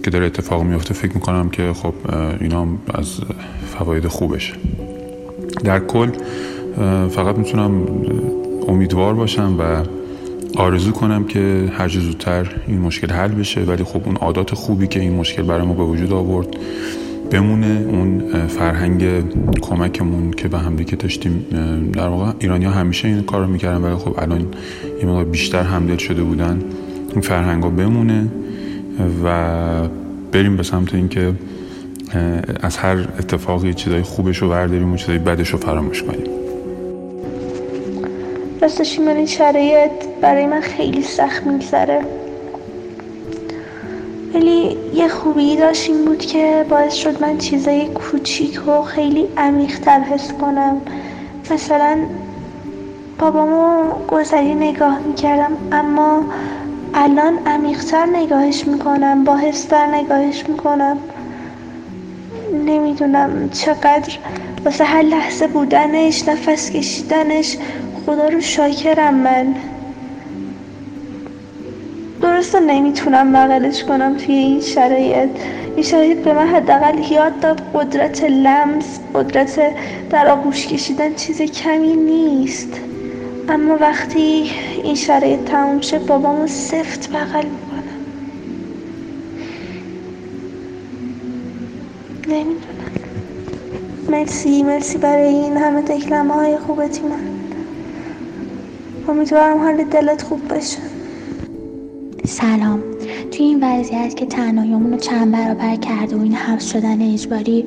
که 0.03 0.09
داره 0.09 0.25
اتفاق 0.25 0.63
میفته 0.63 0.93
فکر 0.93 1.13
می‌کنم 1.13 1.49
که 1.49 1.73
خب 1.73 1.93
اینا 2.41 2.67
از 2.93 3.19
فواید 3.77 4.07
خوبشه. 4.07 4.53
در 5.63 5.79
کل 5.79 6.09
فقط 7.09 7.37
می‌تونم 7.37 7.71
امیدوار 8.67 9.13
باشم 9.13 9.55
و 9.59 9.83
آرزو 10.55 10.91
کنم 10.91 11.23
که 11.23 11.71
هر 11.77 11.87
زودتر 11.87 12.55
این 12.67 12.79
مشکل 12.79 13.11
حل 13.11 13.27
بشه 13.27 13.61
ولی 13.61 13.83
خب 13.83 14.01
اون 14.05 14.15
عادات 14.15 14.53
خوبی 14.55 14.87
که 14.87 14.99
این 14.99 15.13
مشکل 15.13 15.43
برای 15.43 15.67
ما 15.67 15.73
به 15.73 15.83
وجود 15.83 16.13
آورد 16.13 16.47
بمونه. 17.31 17.85
اون 17.87 18.23
فرهنگ 18.47 19.03
کمکمون 19.61 20.31
که 20.31 20.47
به 20.47 20.59
همدیگه 20.59 20.95
داشتیم 20.95 21.45
در 21.93 22.07
واقع 22.07 22.31
ایرانی 22.39 22.65
ها 22.65 22.71
همیشه 22.71 23.07
این 23.07 23.23
کار 23.23 23.41
رو 23.41 23.47
می‌کردن 23.47 23.81
ولی 23.81 23.95
خب 23.95 24.15
الان 24.17 24.45
یه 25.03 25.23
بیشتر 25.23 25.63
همدل 25.63 25.97
شده 25.97 26.23
بودن. 26.23 26.61
این 27.11 27.21
فرهنگ 27.21 27.63
ها 27.63 27.69
بمونه 27.69 28.27
و 29.25 29.87
بریم 30.31 30.57
به 30.57 30.63
سمت 30.63 30.95
اینکه 30.95 31.33
از 32.61 32.77
هر 32.77 32.97
اتفاقی 32.97 33.73
چیزای 33.73 34.01
خوبش 34.01 34.37
رو 34.37 34.49
برداریم 34.49 34.93
و 34.93 34.97
چیزای 34.97 35.17
بدش 35.17 35.49
رو 35.49 35.59
فراموش 35.59 36.03
کنیم. 36.03 36.38
راستش 38.61 38.99
این 38.99 39.25
شرایط 39.25 39.91
برای 40.21 40.45
من 40.45 40.61
خیلی 40.61 41.03
سخت 41.03 41.43
میگذره. 41.43 42.01
ولی 44.33 44.77
یه 44.93 45.07
خوبی 45.07 45.55
داشت 45.55 45.89
این 45.89 46.05
بود 46.05 46.19
که 46.19 46.65
باعث 46.69 46.93
شد 46.93 47.21
من 47.21 47.37
چیزای 47.37 47.87
کوچیک 47.87 48.67
و 48.67 48.81
خیلی 48.81 49.27
عمیقتر 49.37 49.99
حس 49.99 50.33
کنم. 50.33 50.81
مثلا 51.51 51.97
بابامو 53.19 53.83
گذری 54.07 54.55
نگاه 54.55 54.99
می‌کردم 54.99 55.51
اما 55.71 56.23
الان 56.93 57.39
عمیقتر 57.45 58.05
نگاهش 58.05 58.67
می‌کنم 58.67 59.23
با 59.23 59.37
حستر 59.37 59.85
نگاهش 59.85 60.43
می‌کنم. 60.47 60.97
نمی‌دونم 62.65 63.49
چقدر 63.49 64.17
واسه 64.65 64.83
هر 64.83 65.01
لحظه 65.01 65.47
بودنش 65.47 66.27
نفس 66.27 66.71
کشیدنش 66.71 67.57
خدا 68.09 68.27
رو 68.27 68.41
شاکرم 68.41 69.13
من. 69.13 69.55
درسته 72.21 72.59
نمی‌تونم 72.59 73.33
بغلش 73.33 73.83
کنم 73.83 74.17
توی 74.17 74.35
این 74.35 74.61
شرایط. 74.61 75.29
این 75.75 75.83
شرایط 75.83 76.17
به 76.17 76.33
من 76.33 76.47
حداقل 76.47 77.11
یاد 77.11 77.39
داد 77.39 77.61
قدرت 77.73 78.23
لمس 78.23 78.99
قدرت 79.15 79.59
در 80.09 80.27
آغوش 80.27 80.67
کشیدن 80.67 81.15
چیز 81.15 81.41
کمی 81.41 81.95
نیست. 81.95 82.79
اما 83.49 83.77
وقتی 83.77 84.51
این 84.83 84.95
شرایط 84.95 85.39
تموم 85.39 85.81
شه 85.81 85.99
بابامو 85.99 86.47
سفت 86.47 87.09
بغل 87.09 87.45
می‌کنم. 87.45 87.99
نمی‌دونم. 92.27 92.91
مرسی 94.09 94.63
مرسی 94.63 94.97
برای 94.97 95.27
این 95.27 95.57
همه 95.57 95.81
دکلمه 95.81 96.33
های 96.33 96.57
خوبتی 96.57 97.01
من 97.01 97.38
امیدوارم 99.09 99.57
حال 99.57 99.83
دلت 99.83 100.21
خوب 100.21 100.47
باشه. 100.47 100.77
سلام. 102.25 102.79
توی 103.31 103.45
این 103.45 103.63
وضعیت 103.63 104.15
که 104.15 104.25
تنهاییمون 104.25 104.91
رو 104.91 104.97
چند 104.97 105.31
برابر 105.31 105.75
کرده 105.75 106.15
و 106.15 106.21
این 106.21 106.33
حبس 106.33 106.71
شدن 106.71 107.01
اجباری 107.01 107.65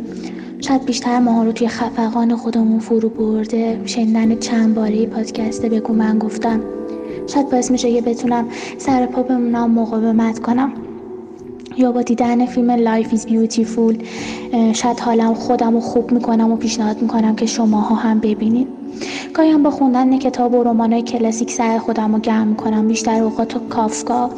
شاید 0.61 0.85
بیشتر 0.85 1.19
ماها 1.19 1.45
رو 1.45 1.53
توی 1.53 1.69
خفقان 1.69 2.37
خودمون 2.37 2.79
فرو 2.79 3.09
برده 3.09 3.81
شنیدن 3.85 4.39
چند 4.39 4.75
باره 4.75 5.07
پادکسته 5.07 5.69
بگو 5.69 5.93
من 5.93 6.19
گفتم. 6.19 6.61
شاید 7.27 7.51
باعث 7.51 7.71
میشه 7.71 7.91
یه 7.91 8.01
بتونم 8.01 8.49
سر 8.79 9.07
پا 9.07 9.23
بمونم 9.23 9.71
مقاومت 9.71 10.39
کنم. 10.39 10.73
یا 11.77 11.93
با 11.93 12.03
دیدن 12.03 12.47
فیلم 12.47 13.03
Life 13.03 13.09
is 13.09 13.21
Beautiful 13.21 14.05
شاید 14.73 15.01
حالم 15.01 15.35
خودم 15.35 15.75
رو 15.75 15.81
خوب 15.81 16.13
می‌کنم 16.13 16.53
و 16.53 16.57
پیشنهاد 16.57 17.03
می‌کنم 17.03 17.37
که 17.37 17.47
شماها 17.47 17.95
هم 17.95 18.21
ببینید 18.21 18.69
گاهی 19.35 19.57
با 19.57 19.71
خوندن 19.71 20.19
کتاب 20.19 20.55
و 20.55 20.63
رمانای 20.63 21.03
کلاسیک 21.03 21.51
سر 21.51 21.79
خودم 21.79 22.15
رو 22.15 22.21
گرم 22.21 22.47
می‌کنم. 22.47 22.89
بیشتر 22.89 23.23
اوقات 23.23 23.57
و 23.57 23.59
کافکا 23.59 24.31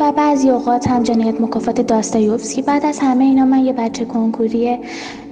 و 0.00 0.12
بعضی 0.12 0.50
اوقات 0.50 0.88
هم 0.88 1.02
جنایت 1.02 1.40
مکافات 1.40 1.80
داستایوفسکی. 1.80 2.62
بعد 2.62 2.86
از 2.86 2.98
همه 2.98 3.24
اینا 3.24 3.44
من 3.44 3.58
یه 3.58 3.72
بچه 3.72 4.04
کنکوری 4.04 4.78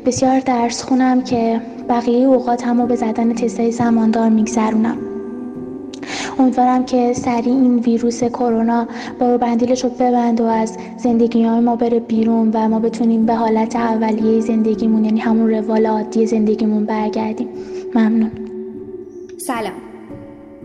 بسیار 0.06 0.40
درس 0.40 0.82
خونم 0.82 1.22
که 1.22 1.60
بقیه 1.88 2.26
اوقات 2.26 2.66
هم 2.66 2.80
رو 2.80 2.86
به 2.86 2.96
زدن 2.96 3.34
تستای 3.34 3.72
زماندار 3.72 4.28
میگذرونم. 4.28 4.96
امیدوارم 6.38 6.84
که 6.84 7.12
سریع 7.12 7.52
این 7.52 7.78
ویروس 7.78 8.24
کرونا 8.24 8.86
با 9.20 9.38
بندیلش 9.38 9.84
رو 9.84 9.90
ببند 9.90 10.40
و 10.40 10.44
از 10.44 10.76
زندگی 10.96 11.44
های 11.44 11.60
ما 11.60 11.76
بره 11.76 12.00
بیرون 12.00 12.50
و 12.54 12.68
ما 12.68 12.78
بتونیم 12.78 13.26
به 13.26 13.34
حالت 13.34 13.76
اولیه 13.76 14.40
زندگیمون 14.40 15.04
یعنی 15.04 15.20
همون 15.20 15.50
روال 15.50 15.86
عادی 15.86 16.26
زندگیمون 16.26 16.84
برگردیم. 16.84 17.48
ممنون. 17.94 18.43
سلام. 19.46 19.72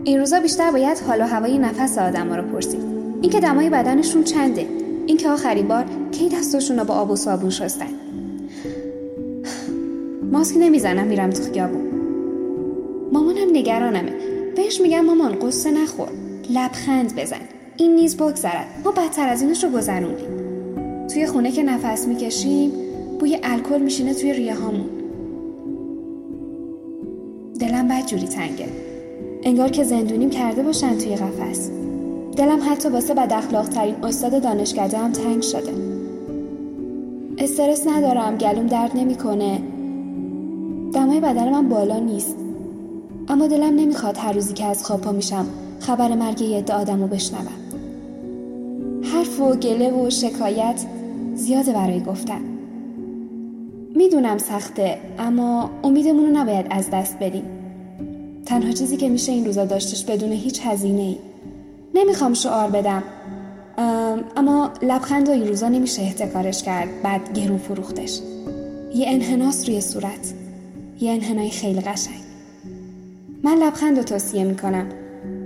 این 0.04 0.18
روزا 0.18 0.40
بیشتر 0.40 0.70
باید 0.70 0.98
حال 0.98 1.20
و 1.20 1.24
هوای 1.24 1.58
نفس 1.58 1.98
آدم 1.98 2.32
رو 2.32 2.42
پرسید. 2.42 2.80
اینکه 3.22 3.40
دمای 3.40 3.70
بدنشون 3.70 4.24
چنده. 4.24 4.66
اینکه 5.06 5.28
آخرین 5.30 5.68
بار 5.68 5.84
کی 6.12 6.28
دستشون 6.28 6.78
رو 6.78 6.84
با 6.84 6.94
آب 6.94 7.10
و 7.10 7.16
صابون 7.16 7.50
شستن. 7.50 7.86
ماسک 10.32 10.56
نمی‌زنم 10.58 11.06
میرم 11.06 11.30
تو 11.30 11.42
خیابون. 11.52 11.82
مامانم 13.12 13.48
نگرانمه. 13.52 14.12
بهش 14.56 14.80
میگم 14.80 15.00
مامان 15.00 15.38
قصه 15.38 15.70
نخور. 15.70 16.08
لبخند 16.50 17.16
بزن. 17.16 17.40
این 17.76 17.94
نیز 17.94 18.16
بگذرد. 18.16 18.66
ما 18.84 18.90
بدتر 18.90 19.28
از 19.28 19.42
اینش 19.42 19.64
رو 19.64 19.70
گذروندیم. 19.70 20.28
توی 21.06 21.26
خونه 21.26 21.52
که 21.52 21.62
نفس 21.62 22.06
می‌کشیم 22.06 22.72
بوی 23.20 23.38
الکل 23.42 23.82
میشینه 23.82 24.14
توی 24.14 24.32
ریه 24.32 24.54
هامون 24.54 24.99
دلم 27.60 27.88
بد 27.88 28.06
جوری 28.06 28.26
تنگه. 28.26 28.66
انگار 29.42 29.68
که 29.68 29.84
زندونیم 29.84 30.30
کرده 30.30 30.62
باشن 30.62 30.98
توی 30.98 31.16
قفس. 31.16 31.70
دلم 32.36 32.58
حتی 32.70 32.88
واسه 32.88 33.14
بد 33.14 33.32
اخلاق 33.32 33.68
ترین 33.68 33.94
استاد 34.04 34.42
دانشکده 34.42 34.98
هم 34.98 35.12
تنگ 35.12 35.42
شده. 35.42 35.72
استرس 37.38 37.86
ندارم 37.86 38.36
گلوم 38.36 38.66
درد 38.66 38.90
نمی‌کنه. 38.94 39.62
دمای 40.92 41.20
بدن 41.20 41.50
من 41.50 41.68
بالا 41.68 41.98
نیست. 41.98 42.36
اما 43.28 43.46
دلم 43.46 43.74
نمی‌خواد 43.74 44.16
هر 44.18 44.32
روزی 44.32 44.54
که 44.54 44.64
از 44.64 44.84
خواب 44.84 45.00
پا 45.00 45.12
میشم 45.12 45.46
خبر 45.80 46.14
مرگ 46.14 46.40
یه 46.40 46.58
عده 46.58 46.72
آدم 46.72 47.00
رو 47.00 47.06
بشنوم. 47.06 47.60
حرف 49.02 49.40
و 49.40 49.54
گله 49.54 49.92
و 49.92 50.10
شکایت 50.10 50.84
زیاده 51.34 51.72
برای 51.72 52.00
گفتن. 52.00 52.49
می‌دونم 54.00 54.38
سخته 54.38 54.98
اما 55.18 55.70
امیدمون 55.84 56.26
رو 56.26 56.32
نباید 56.32 56.66
از 56.70 56.90
دست 56.92 57.16
بدیم. 57.20 57.44
تنها 58.46 58.72
چیزی 58.72 58.96
که 58.96 59.08
میشه 59.08 59.32
این 59.32 59.44
روزا 59.44 59.64
داشتش 59.64 60.04
بدون 60.04 60.32
هیچ 60.32 60.60
هزینه 60.64 61.02
ای 61.02 61.16
نمی‌خوام 61.94 62.34
شعار 62.34 62.70
بدم 62.70 63.02
اما 64.36 64.70
لبخند 64.82 65.28
و 65.28 65.32
این 65.32 65.46
روزا 65.48 65.68
نمیشه 65.68 66.02
احتکارش 66.02 66.62
کرد 66.62 66.88
بعد 67.02 67.32
گرون 67.38 67.58
فروختش. 67.58 68.20
یه 68.94 69.08
انحناس 69.08 69.68
روی 69.68 69.80
صورت. 69.80 70.34
یه 71.00 71.12
انحنای 71.12 71.50
خیلی 71.50 71.80
قشنگ. 71.80 72.20
من 73.42 73.54
لبخند 73.54 73.96
رو 73.96 74.02
توصیه 74.02 74.44
می‌کنم 74.44 74.86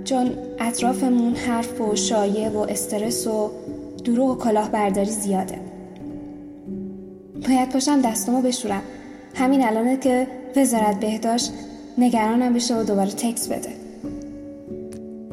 چون 0.03 0.31
اطرافمون 0.59 1.35
حرف 1.35 1.81
و 1.81 1.95
شایع 1.95 2.49
و 2.49 2.57
استرس 2.57 3.27
و 3.27 3.49
دروغ 4.03 4.29
و 4.29 4.35
کلاهبرداری 4.35 5.11
زیاده. 5.11 5.64
باید 7.47 7.69
پاشم 7.69 8.01
دستمو 8.01 8.41
بشورم. 8.41 8.81
همین 9.35 9.67
الانه 9.67 9.97
که 9.97 10.27
وزارت 10.55 10.99
بهداشت 10.99 11.53
نگرانم 11.97 12.53
بشه 12.53 12.75
و 12.75 12.83
دوباره 12.83 13.11
تکس 13.11 13.47
بده. 13.47 13.69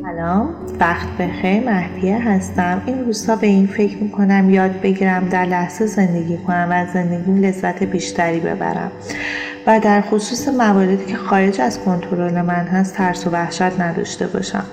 سلام. 0.02 0.54
وقت 0.80 1.08
بخیر 1.08 1.60
مهدیه 1.60 2.18
هستم. 2.18 2.82
این 2.86 3.04
روزها 3.04 3.36
به 3.36 3.46
این 3.46 3.66
فکر 3.66 3.96
می‌کنم 3.96 4.50
یاد 4.50 4.80
بگیرم 4.80 5.28
در 5.28 5.46
لحظه 5.46 5.86
زندگی 5.86 6.36
کنم 6.36 6.68
و 6.70 6.92
زندگی 6.92 7.32
لذت 7.32 7.82
بیشتری 7.82 8.40
ببرم. 8.40 8.92
و 9.66 9.80
در 9.80 10.00
خصوص 10.00 10.48
مواردی 10.48 11.04
که 11.04 11.16
خارج 11.16 11.60
از 11.60 11.80
کنترل 11.80 12.42
من 12.42 12.66
هست 12.66 12.94
ترس 12.94 13.26
و 13.26 13.30
وحشت 13.30 13.80
نداشته 13.80 14.26
باشم. 14.26 14.64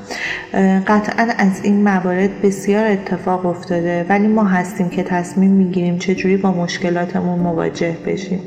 قطعا 0.88 1.28
از 1.38 1.64
این 1.64 1.84
موارد 1.84 2.42
بسیار 2.42 2.86
اتفاق 2.86 3.46
افتاده 3.46 4.06
ولی 4.10 4.28
ما 4.28 4.44
هستیم 4.44 4.90
که 4.90 5.04
تصمیم 5.04 5.52
می‌گیریم 5.52 5.98
چجوری 5.98 6.38
با 6.38 6.52
مشکلاتمون 6.52 7.40
مواجه 7.40 7.98
بشیم. 8.06 8.42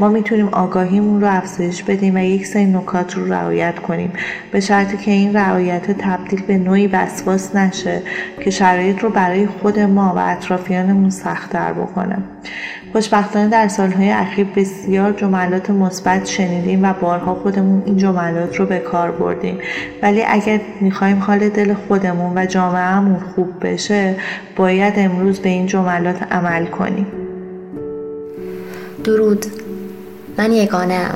ما 0.00 0.08
می‌تونیم 0.08 0.48
آگاهیمون 0.48 1.20
رو 1.20 1.36
افزایش 1.36 1.82
بدیم 1.82 2.14
و 2.14 2.18
یک 2.18 2.46
سری 2.46 2.64
نکات 2.64 3.14
رو 3.14 3.32
رعایت 3.32 3.78
کنیم. 3.78 4.12
به 4.52 4.60
شرطی 4.60 4.96
که 4.96 5.10
این 5.10 5.36
رعایت 5.36 5.90
تبدیل 5.90 6.42
به 6.42 6.58
نوعی 6.58 6.86
وسواس 6.86 7.56
نشه 7.56 8.02
که 8.40 8.50
شرایط 8.50 8.98
رو 8.98 9.10
برای 9.10 9.46
خود 9.46 9.78
ما 9.78 10.12
و 10.16 10.18
اطرافیانمون 10.18 11.10
سختتر 11.10 11.72
بکنه. 11.72 12.18
خوشبختانه 12.92 13.48
در 13.48 13.68
سالهای 13.68 14.10
اخیر 14.10 14.46
بسیار 14.56 15.12
جملات 15.12 15.70
مثبت 15.70 16.26
شنیدیم 16.26 16.84
و 16.84 16.92
بارها 16.92 17.34
خودمون 17.34 17.82
این 17.86 17.96
جملات 17.96 18.56
رو 18.56 18.66
به 18.66 18.78
کار 18.78 19.10
بردیم. 19.10 19.58
ولی 20.02 20.22
اگر 20.22 20.60
می‌خوایم 20.80 21.18
حال 21.18 21.48
دل 21.48 21.74
خودمون 21.74 22.38
و 22.38 22.46
جامعهمون 22.46 23.20
خوب 23.34 23.66
بشه 23.66 24.16
باید 24.56 24.94
امروز 24.96 25.40
به 25.40 25.48
این 25.48 25.66
جملات 25.66 26.22
عمل 26.32 26.66
کنیم. 26.66 27.06
درود. 29.04 29.46
من 30.38 30.52
یگانه 30.52 31.06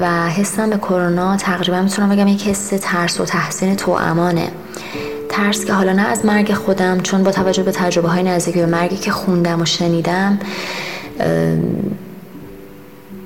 و 0.00 0.28
حسم 0.28 0.70
به 0.70 0.76
کرونا 0.76 1.36
تقریبا 1.36 1.82
می‌تونم 1.82 2.08
بگم 2.08 2.28
یک 2.28 2.48
حس 2.48 2.72
ترس 2.80 3.20
و 3.20 3.24
تحسین 3.24 3.76
تو 3.76 3.90
امانه 3.90 4.48
ترس 5.28 5.64
که 5.64 5.72
حالا 5.72 5.92
نه 5.92 6.02
از 6.02 6.24
مرگ 6.24 6.52
خودم 6.52 7.00
چون 7.00 7.22
با 7.22 7.30
توجه 7.30 7.62
به 7.62 7.72
تجربه 7.72 8.08
های 8.08 8.22
نزدیکی 8.22 8.58
به 8.58 8.66
مرگی 8.66 8.96
که 8.96 9.10
خوندم 9.10 9.60
و 9.60 9.64
شنیدم 9.64 10.38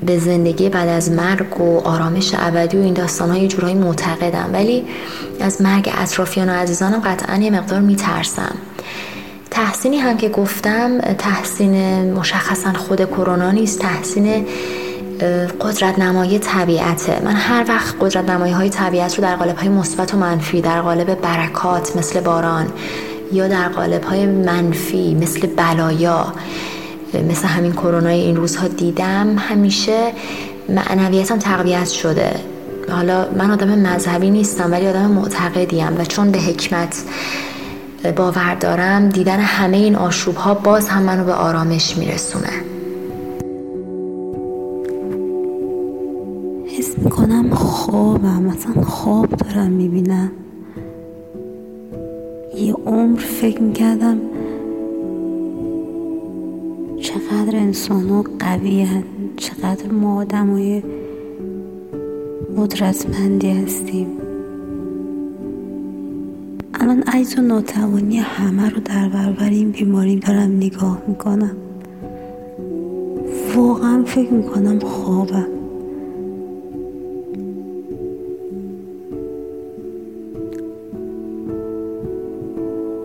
به 0.07 0.19
زندگی 0.19 0.69
بعد 0.69 0.89
از 0.89 1.11
مرگ 1.11 1.61
و 1.61 1.79
آرامش 1.79 2.35
ابدی 2.39 2.77
و 2.77 2.81
این 2.81 2.95
داستان 2.95 3.31
های 3.31 3.49
جورایی 3.49 3.75
معتقدم. 3.75 4.51
ولی 4.53 4.85
از 5.41 5.63
مرگ 5.63 5.91
اطرافیان 5.99 6.49
و 6.49 6.53
عزیزانم 6.53 7.01
قطعا 7.01 7.37
یه 7.37 7.51
مقدار 7.51 7.81
میترسم. 7.81 8.55
تحسینی 9.51 9.97
هم 9.97 10.17
که 10.17 10.29
گفتم 10.29 11.01
تحسین 11.01 12.05
مشخصا 12.13 12.73
خود 12.73 13.05
کرونا 13.05 13.51
نیست 13.51 13.79
تحسین 13.79 14.47
قدرت 15.61 15.99
نمایی 15.99 16.39
طبیعته. 16.39 17.21
من 17.25 17.35
هر 17.35 17.65
وقت 17.69 17.95
قدرت 18.01 18.31
نمایی 18.31 18.53
های 18.53 18.69
طبیعت 18.69 19.15
رو 19.15 19.23
در 19.23 19.37
قالب 19.37 19.57
های 19.57 19.69
مثبت 19.69 20.15
و 20.15 20.17
منفی 20.17 20.61
در 20.61 20.81
قالب 20.81 21.15
برکات 21.21 21.97
مثل 21.97 22.21
باران 22.21 22.67
یا 23.33 23.49
در 23.49 23.69
قالب 23.69 24.05
های 24.05 24.27
منفی 24.27 25.15
مثل 25.15 25.47
بلایا 25.47 26.33
مثل 27.15 27.47
همین 27.47 27.73
کرونای 27.73 28.21
این 28.21 28.37
روزها 28.37 28.69
دیدم 28.69 29.37
همیشه 29.39 30.13
معنویتم 30.69 31.39
تقویت 31.39 31.89
شده. 31.89 32.31
حالا 32.91 33.27
من 33.39 33.51
آدم 33.51 33.79
مذهبی 33.79 34.31
نیستم 34.31 34.73
ولی 34.73 34.87
آدم 34.87 35.11
معتقدیم 35.11 35.99
و 35.99 36.05
چون 36.05 36.31
به 36.31 36.39
حکمت 36.39 37.03
باور 38.17 38.55
دارم 38.55 39.09
دیدن 39.09 39.39
همه 39.39 39.77
این 39.77 39.97
آشوب 39.97 40.35
ها 40.37 40.55
باز 40.55 40.89
هم 40.89 41.03
منو 41.03 41.25
به 41.25 41.33
آرامش 41.33 41.97
میرسونه. 41.97 42.51
حس 46.79 46.99
می‌کنم 46.99 47.55
خوابم 47.55 48.43
مثلا 48.43 48.83
خواب 48.83 49.29
دارم 49.31 49.71
می‌بینم. 49.71 50.31
یه 52.57 52.75
عمر 52.87 53.21
فکر 53.21 53.61
می‌کردم 53.61 54.19
چقدر 57.01 57.57
انسان 57.57 58.09
ها 58.09 58.25
قوی 58.39 58.87
چقدر 59.37 59.93
ما 59.93 60.21
آدم 60.21 60.51
های 60.51 60.83
قدرتمندی 62.57 63.51
هستیم. 63.51 64.07
الان 66.75 67.03
عیز 67.13 67.39
و 67.39 67.43
ناتوانی 67.43 68.19
همه 68.19 68.71
رو 68.71 68.81
در 68.81 69.09
برابر 69.09 69.51
این 69.51 69.71
بیماری 69.71 70.17
دارم 70.17 70.57
نگاه 70.57 71.03
می‌کنم. 71.09 71.57
واقعا 73.57 74.03
فکر 74.07 74.33
می‌کنم 74.33 74.79
خوابم. 74.79 75.47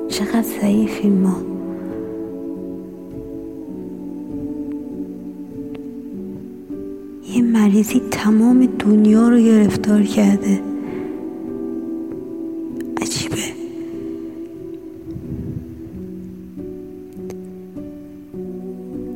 چقدر 0.09 0.41
ضعیفیم 0.61 1.13
ما. 1.13 1.54
مریضی 7.75 8.01
تمام 8.11 8.65
دنیا 8.65 9.29
رو 9.29 9.39
گرفتار 9.39 10.01
کرده. 10.01 10.59
عجیبه. 13.01 13.35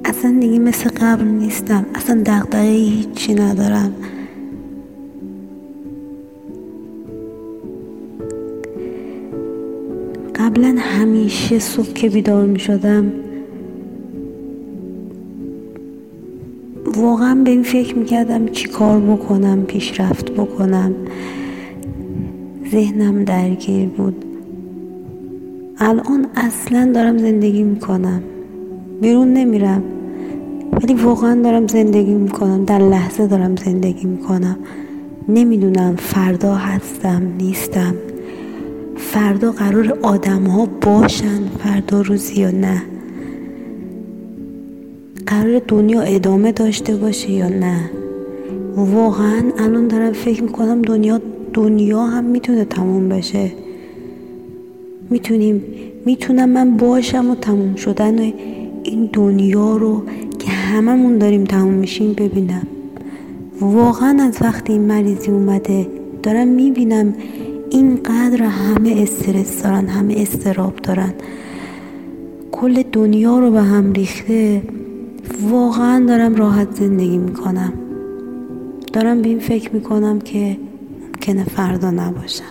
اصلا 0.05 0.37
دیگه 0.39 0.59
مثل 0.59 0.89
قبل 0.89 1.25
نیستم. 1.25 1.85
اصلا 1.95 2.21
دقدقه 2.25 2.61
هیچی 2.61 3.33
ندارم. 3.33 3.93
قبلا 10.35 10.75
همیشه 10.79 11.59
صبح 11.59 11.93
که 11.93 12.09
بیدار 12.09 12.45
می 12.45 12.59
شدم 12.59 13.11
به 17.49 17.53
این 17.53 17.63
فکر 17.63 17.95
می‌کردم 17.95 18.47
چی 18.47 18.67
کار 18.67 18.99
بکنم 18.99 19.63
پیشرفت 19.63 20.31
بکنم. 20.31 20.93
ذهنم 22.71 23.23
درگیر 23.23 23.89
بود. 23.89 24.25
الان 25.77 26.25
اصلا 26.35 26.91
دارم 26.93 27.17
زندگی 27.17 27.63
می‌کنم. 27.63 28.23
بیرون 29.01 29.33
نمیرم. 29.33 29.83
ولی 30.71 30.93
واقعا 30.93 31.41
دارم 31.41 31.67
زندگی 31.67 32.13
می‌کنم. 32.13 32.65
در 32.65 32.79
لحظه 32.79 33.27
دارم 33.27 33.55
زندگی 33.55 34.07
می‌کنم. 34.07 34.57
نمی‌دونم 35.29 35.95
فردا 35.95 36.55
هستم 36.55 37.21
نیستم. 37.37 37.95
فردا 38.97 39.51
قرار 39.51 39.97
آدم 40.01 40.43
ها 40.43 40.67
باشن 40.81 41.39
فردا 41.63 42.01
روزی 42.01 42.41
یا 42.41 42.51
نه. 42.51 42.81
قرار 45.29 45.61
دنیا 45.67 46.01
ادامه 46.01 46.51
داشته 46.51 46.95
باشه 46.95 47.31
یا 47.31 47.49
نه؟ 47.49 47.89
واقعا 48.75 49.43
الان 49.59 49.87
دارم 49.87 50.13
فکر 50.13 50.43
می‌کنم 50.43 50.81
دنیا 50.81 51.21
دنیا 51.53 52.03
هم 52.03 52.23
می‌تونه 52.23 52.65
تموم 52.65 53.09
بشه. 53.09 53.51
می‌تونیم 55.09 55.63
می‌تونم 56.05 56.49
من 56.49 56.77
باشم 56.77 57.29
و 57.29 57.35
تموم 57.35 57.75
شدن 57.75 58.19
این 58.83 59.09
دنیا 59.13 59.77
رو 59.77 60.03
که 60.39 60.51
هممون 60.51 61.17
داریم 61.17 61.43
تموم 61.43 61.73
میشیم 61.73 62.13
ببینم. 62.13 62.67
واقعا 63.61 64.23
از 64.23 64.37
وقتی 64.41 64.73
این 64.73 64.81
مریضی 64.81 65.31
اومده 65.31 65.87
دارم 66.23 66.47
می‌بینم 66.47 67.13
اینقدر 67.69 68.43
همه 68.43 68.95
استرس 69.01 69.63
دارن 69.63 69.87
همه 69.87 70.15
استراب 70.17 70.75
دارن. 70.75 71.13
کل 72.51 72.83
دنیا 72.91 73.39
رو 73.39 73.51
به 73.51 73.61
هم 73.61 73.93
ریخته. 73.93 74.61
واقعا 75.49 76.05
دارم 76.05 76.35
راحت 76.35 76.75
زندگی 76.75 77.17
می‌کنم. 77.17 77.73
دارم 78.93 79.21
به 79.21 79.29
این 79.29 79.39
فکر 79.39 79.73
می‌کنم 79.73 80.19
که 80.19 80.57
ممکنه 81.05 81.43
فردا 81.43 81.91
نباشم. 81.91 82.43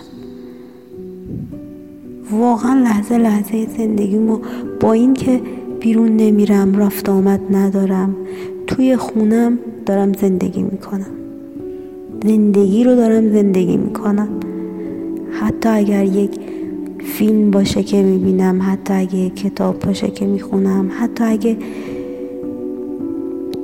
واقعا 2.31 2.73
لحظه 2.73 3.17
لحظه 3.17 3.67
زندگیمو 3.77 4.39
با 4.79 4.93
این 4.93 5.13
که 5.13 5.41
بیرون 5.79 6.17
نمیرم 6.17 6.77
رفت 6.77 7.09
آمد 7.09 7.39
ندارم 7.55 8.15
توی 8.67 8.97
خونم 8.97 9.59
دارم 9.85 10.13
زندگی 10.13 10.61
می‌کنم. 10.61 11.11
زندگی 12.23 12.83
رو 12.83 12.95
دارم 12.95 13.31
زندگی 13.31 13.77
می‌کنم. 13.77 14.29
حتی 15.31 15.69
اگر 15.69 16.05
یک 16.05 16.31
فیلم 17.03 17.51
باشه 17.51 17.83
که 17.83 18.03
می‌بینم 18.03 18.59
حتی 18.61 18.93
اگه 18.93 19.29
کتاب 19.29 19.79
باشه 19.79 20.07
که 20.07 20.25
می‌خونم 20.25 20.91
حتی 20.99 21.23
اگه 21.23 21.57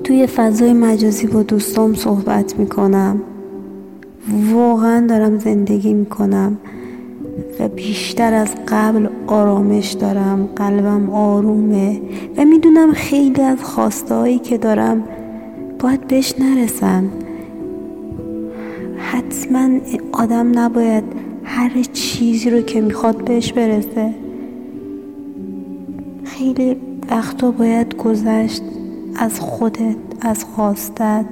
توی 0.06 0.28
فضای 0.28 0.74
مجازی 0.74 1.28
با 1.28 1.44
دوستام 1.44 1.94
صحبت 1.94 2.60
می‌کنم. 2.60 3.22
واقعا 4.54 5.08
دارم 5.08 5.40
زندگی 5.40 5.94
می‌کنم 5.94 6.58
و 7.60 7.68
بیشتر 7.68 8.34
از 8.34 8.48
قبل 8.68 9.08
آرامش 9.28 9.92
دارم 9.92 10.50
قلبم 10.56 11.10
آرومه 11.10 12.02
و 12.38 12.46
می‌دونم 12.46 12.94
خیلی 12.94 13.42
از 13.42 13.64
خواستهایی 13.64 14.40
که 14.40 14.58
دارم 14.58 15.04
باید 15.80 16.08
بهش 16.08 16.34
نرسم 16.40 17.10
حتما 18.98 19.70
آدم 20.12 20.60
نباید 20.60 21.04
هر 21.44 21.84
چیزی 21.94 22.50
رو 22.50 22.62
که 22.62 22.82
می‌خواد 22.82 23.24
بهش 23.24 23.54
برسه. 23.54 24.14
خیلی 26.24 26.76
وقتا 27.12 27.52
باید 27.52 27.98
گذشت. 27.98 28.64
از 29.16 29.40
خودت 29.40 29.96
از 30.22 30.44
خواستت 30.44 31.26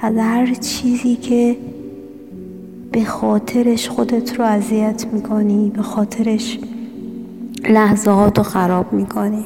از 0.00 0.16
هر 0.16 0.54
چیزی 0.54 1.16
که 1.16 1.56
به 2.92 3.04
خاطرش 3.04 3.88
خودت 3.88 4.38
رو 4.38 4.44
اذیت 4.44 5.06
می‌کنی 5.12 5.70
به 5.70 5.82
خاطرش 5.82 6.58
لحظات 7.68 8.38
رو 8.38 8.44
خراب 8.44 8.92
می‌کنی. 8.92 9.44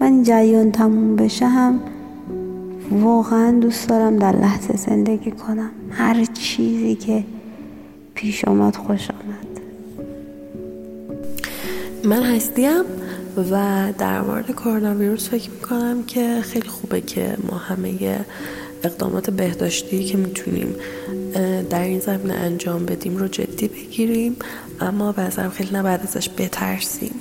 من 0.00 0.22
جریان 0.22 0.72
تموم 0.72 1.16
بشه 1.16 1.46
هم 1.46 1.80
واقعا 2.90 3.50
دوست 3.60 3.88
دارم 3.88 4.16
در 4.16 4.36
لحظه 4.36 4.76
زندگی 4.76 5.30
کنم. 5.30 5.70
هر 5.90 6.24
چیزی 6.24 6.94
که 6.94 7.24
پیش 8.14 8.44
آمد 8.44 8.76
خوش 8.76 9.10
آمد 9.10 9.60
من 12.04 12.22
هستیم. 12.22 12.82
و 13.36 13.92
در 13.98 14.20
مورد 14.20 14.52
کرونا 14.52 14.94
ویروس 14.94 15.28
فکر 15.28 15.50
می‌کنم 15.50 16.04
که 16.04 16.40
خیلی 16.42 16.68
خوبه 16.68 17.00
که 17.00 17.36
ما 17.50 17.58
همه 17.58 18.24
اقدامات 18.82 19.30
بهداشتی 19.30 20.04
که 20.04 20.16
می‌تونیم 20.16 20.74
در 21.70 21.82
این 21.82 22.00
زمینه 22.00 22.34
انجام 22.34 22.86
بدیم 22.86 23.16
رو 23.16 23.28
جدی 23.28 23.68
بگیریم. 23.68 24.36
اما 24.80 25.12
بعضا 25.12 25.50
خیلی 25.50 25.76
نباید 25.76 26.00
ازش 26.00 26.28
بترسیم. 26.38 27.20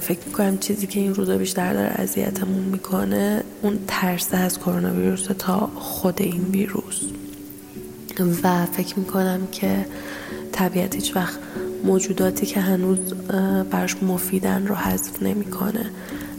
فکر 0.00 0.18
می‌کنم 0.26 0.58
چیزی 0.58 0.86
که 0.86 1.00
این 1.00 1.14
روزا 1.14 1.36
بیشتر 1.38 1.72
داره 1.72 1.92
اذیتمون 1.96 2.62
می‌کنه 2.62 3.42
اون 3.62 3.78
ترس 3.86 4.28
از 4.32 4.58
کرونا 4.58 4.92
ویروس 4.92 5.26
تا 5.38 5.70
خود 5.74 6.22
این 6.22 6.44
ویروس. 6.52 7.00
و 8.42 8.66
فکر 8.66 8.98
می‌کنم 8.98 9.48
که 9.52 9.86
طبیعت 10.52 10.94
هیچ 10.94 11.16
وقت 11.16 11.38
موجوداتی 11.84 12.46
که 12.46 12.60
هنوز 12.60 12.98
براش 13.70 13.96
مفیدن 14.02 14.66
رو 14.66 14.74
حذف 14.74 15.22
نمی‌کنه. 15.22 15.90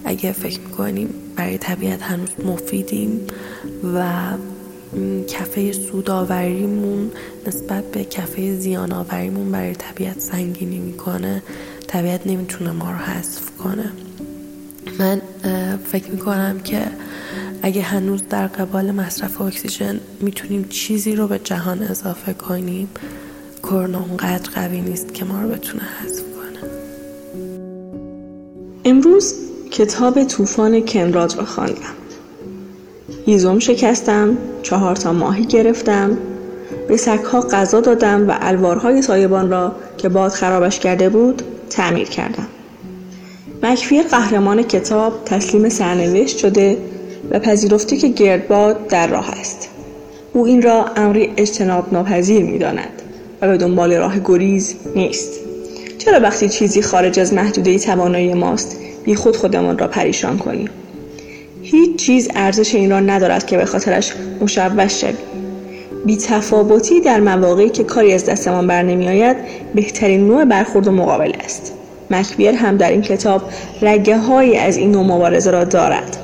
اگه 0.06 0.32
فکر 0.32 0.60
می‌کنیم 0.60 1.14
برای 1.36 1.58
طبیعت 1.58 2.02
هنوز 2.02 2.30
مفیدیم 2.46 3.20
و 3.96 4.14
کفه 5.28 5.72
سوداوریمون 5.72 7.12
نسبت 7.48 7.92
به 7.92 8.04
کفه 8.04 8.56
زیانآوریمون 8.60 9.52
برای 9.52 9.76
طبیعت 9.76 10.20
سنگینی 10.20 10.80
می‌کنه 10.80 11.42
طبیعت 11.88 12.28
نمی‌تونه 12.28 12.72
ما 12.72 12.92
رو 12.92 12.98
حذف 12.98 13.52
کنه. 13.58 13.92
من 15.00 15.22
فکر 15.92 16.12
می‌کنم 16.12 16.60
که 16.64 16.88
اگه 17.62 17.82
هنوز 17.82 18.22
در 18.30 18.48
قبال 18.48 18.92
مصرف 18.92 19.42
اکسیژن 19.42 20.00
می‌تونیم 20.22 20.68
چیزی 20.70 21.16
رو 21.16 21.28
به 21.28 21.40
جهان 21.40 21.84
اضافه 21.84 22.34
کنیم 22.34 22.90
کرونا 23.70 24.00
اونقدر 24.10 24.50
قوی 24.56 24.82
نیست 24.82 25.14
که 25.14 25.26
ما 25.26 25.42
رو 25.42 25.50
بتونه 25.50 25.84
حذف 25.84 26.22
کنه. 26.22 26.70
امروز 28.86 29.36
کتاب 29.72 30.24
طوفان 30.24 30.86
کنراد 30.86 31.38
را 31.38 31.46
خواندم. 31.46 31.96
هیزم 33.26 33.60
شکستم 33.60 34.38
چهار 34.64 34.96
تا 34.96 35.14
ماهی 35.14 35.46
گرفتم 35.46 36.18
به 36.88 36.98
سگها 36.98 37.42
غذا 37.42 37.82
دادم 37.82 38.30
و 38.30 38.38
الوارهای 38.42 39.02
سایبان 39.02 39.50
را 39.50 39.76
که 39.98 40.10
باد 40.10 40.32
خرابش 40.32 40.80
کرده 40.80 41.10
بود 41.10 41.42
تعمیر 41.70 42.08
کردم. 42.08 42.48
مکفیر 43.64 44.04
قهرمان 44.04 44.64
کتاب 44.64 45.24
تسلیم 45.26 45.70
سرنوشت 45.70 46.38
شده 46.38 46.78
و 47.32 47.40
پذیرفته 47.40 47.98
که 47.98 48.08
گردباد 48.08 48.88
در 48.88 49.08
راه 49.08 49.30
است. 49.40 49.70
او 50.34 50.46
این 50.46 50.62
را 50.62 50.86
امری 50.86 51.34
اجتناب 51.38 51.94
ناپذیر 51.94 52.44
می 52.44 52.58
داند 52.58 53.02
و 53.42 53.48
به 53.48 53.58
دنبال 53.58 53.94
راه 53.94 54.20
گریز 54.26 54.76
نیست. 54.96 55.40
چرا 55.98 56.20
وقتی 56.20 56.50
چیزی 56.50 56.82
خارج 56.82 57.20
از 57.20 57.34
محدوده 57.34 57.80
توانایی 57.80 58.34
ماست 58.34 58.78
بی 59.04 59.16
خود 59.16 59.36
خودمان 59.36 59.78
را 59.78 59.88
پریشان 59.88 60.38
کنیم؟ 60.38 60.70
هیچ 61.62 61.96
چیز 61.96 62.30
ارزش 62.36 62.76
این 62.76 62.92
را 62.92 63.00
ندارد 63.00 63.46
که 63.46 63.58
به 63.58 63.66
خاطرش 63.66 64.14
مشوش 64.42 65.02
شویم. 65.02 65.18
بی 66.06 66.18
تفاوتی 66.18 67.02
در 67.02 67.20
مواقعی 67.20 67.70
که 67.70 67.84
کاری 67.84 68.14
از 68.14 68.26
دستمان 68.26 68.68
بر 68.68 68.84
نمی 68.84 69.08
آید 69.08 69.38
بهترین 69.76 70.28
نوع 70.28 70.46
برخورد 70.46 70.88
و 70.88 70.92
مقابل 70.92 71.32
است. 71.44 71.74
مکبیر 72.12 72.56
هم 72.56 72.78
در 72.78 72.92
این 72.92 73.02
کتاب 73.02 73.42
رگه 73.82 74.18
های 74.18 74.58
از 74.58 74.78
این 74.78 74.92
نوع 74.92 75.06
مبارزه 75.06 75.52
را 75.52 75.64
دارد. 75.64 76.18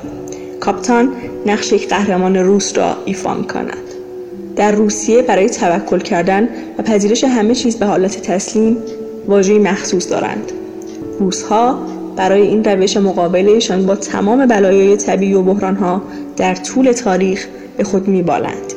کاپتان 0.60 1.12
نقش 1.46 1.72
یک 1.72 1.88
قهرمان 1.88 2.36
روس 2.36 2.78
را 2.78 2.96
ایفا 3.04 3.34
می 3.34 3.46
کند. 3.46 3.85
در 4.56 4.72
روسیه 4.72 5.22
برای 5.22 5.50
توکل 5.50 5.98
کردن 5.98 6.48
و 6.78 6.82
پذیرش 6.82 7.24
همه 7.24 7.54
چیز 7.54 7.76
به 7.76 7.86
حالت 7.86 8.22
تسلیم 8.22 8.76
واژه‌ای 9.28 9.58
مخصوص 9.58 10.10
دارند. 10.10 10.52
روسها 11.20 11.78
برای 12.16 12.42
این 12.42 12.64
روش 12.64 12.96
مقابلهشان 12.96 13.86
با 13.86 13.96
تمام 13.96 14.46
بلایای 14.46 14.96
طبیعی 14.96 15.34
و 15.34 15.42
بحرانها 15.42 16.02
در 16.36 16.54
طول 16.54 16.92
تاریخ 16.92 17.46
به 17.76 17.84
خود 17.84 18.08
میبالند. 18.08 18.72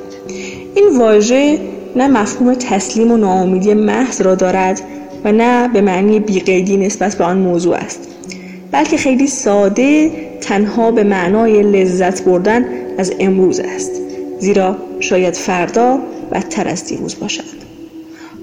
این 0.75 0.99
واژه 0.99 1.59
نه 1.95 2.07
مفهوم 2.07 2.53
تسلیم 2.53 3.11
و 3.11 3.17
ناامیدی 3.17 3.73
محض 3.73 4.21
را 4.21 4.35
دارد 4.35 4.81
و 5.23 5.31
نه 5.31 5.67
به 5.67 5.81
معنی 5.81 6.19
بیقیدی 6.19 6.77
نسبت 6.77 7.15
به 7.15 7.23
آن 7.23 7.37
موضوع 7.37 7.75
است 7.75 8.07
بلکه 8.71 8.97
خیلی 8.97 9.27
ساده 9.27 10.11
تنها 10.41 10.91
به 10.91 11.03
معنای 11.03 11.63
لذت 11.63 12.23
بردن 12.23 12.65
از 12.97 13.13
امروز 13.19 13.59
است. 13.59 14.08
زیرا 14.39 14.77
شاید 14.99 15.35
فردا 15.35 15.99
بدتر 16.31 16.67
از 16.67 16.85
دیروز 16.85 17.19
باشد. 17.19 17.59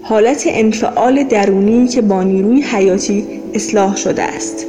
حالت 0.02 0.44
انفعال 0.46 1.24
درونی 1.24 1.88
که 1.88 2.02
با 2.02 2.22
نیروی 2.22 2.62
حیاتی 2.62 3.24
اصلاح 3.54 3.96
شده 3.96 4.22
است. 4.22 4.66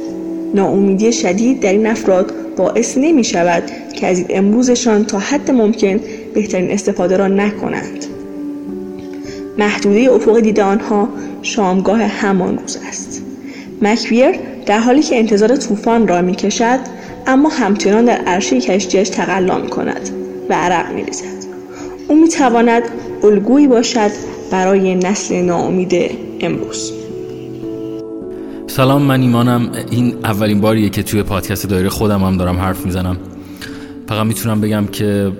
ناامیدی 0.54 1.12
شدید 1.12 1.60
در 1.60 1.72
این 1.72 1.86
افراد 1.86 2.32
باعث 2.56 2.98
نمی 2.98 3.24
شود 3.24 3.62
که 3.94 4.06
از 4.06 4.24
امروزشان 4.30 5.04
تا 5.04 5.18
حد 5.18 5.50
ممکن 5.50 6.00
بهترین 6.34 6.70
استفاده 6.70 7.16
را 7.16 7.28
نکنند. 7.28 8.04
محدوده 9.58 10.12
افق 10.12 10.40
دید 10.40 10.60
آنها 10.60 11.08
شامگاه 11.42 12.02
همان 12.02 12.58
روز 12.58 12.78
است. 12.88 13.22
مکویر 13.82 14.38
در 14.66 14.78
حالی 14.78 15.02
که 15.02 15.18
انتظار 15.18 15.56
طوفان 15.56 16.08
را 16.08 16.22
می 16.22 16.34
کشد 16.34 16.78
اما 17.26 17.48
همچنان 17.48 18.04
در 18.04 18.18
عرشه 18.26 18.60
کشتیش 18.60 19.08
تقلا 19.08 19.58
می 19.58 19.68
کند 19.68 20.10
و 20.50 20.54
عرق 20.54 20.92
می 20.92 21.04
ریزد. 21.04 21.48
او 22.08 22.20
می 22.20 22.28
تواند 22.28 22.82
الگویی 23.22 23.68
باشد 23.68 24.10
برای 24.50 24.94
نسل 24.94 25.34
ناامید 25.34 26.10
امروز. 26.40 26.92
سلام 28.66 29.02
من 29.02 29.20
ایمانم. 29.20 29.72
این 29.90 30.14
اولین 30.24 30.60
باریه 30.60 30.88
که 30.88 31.02
توی 31.02 31.22
پادکست 31.22 31.66
دایره 31.66 31.88
خودم 31.88 32.22
هم 32.22 32.36
دارم 32.36 32.56
حرف 32.56 32.86
می‌زنم. 32.86 33.16
فقط 34.08 34.26
می‌تونم 34.26 34.60
بگم 34.60 34.86
که 34.86 35.32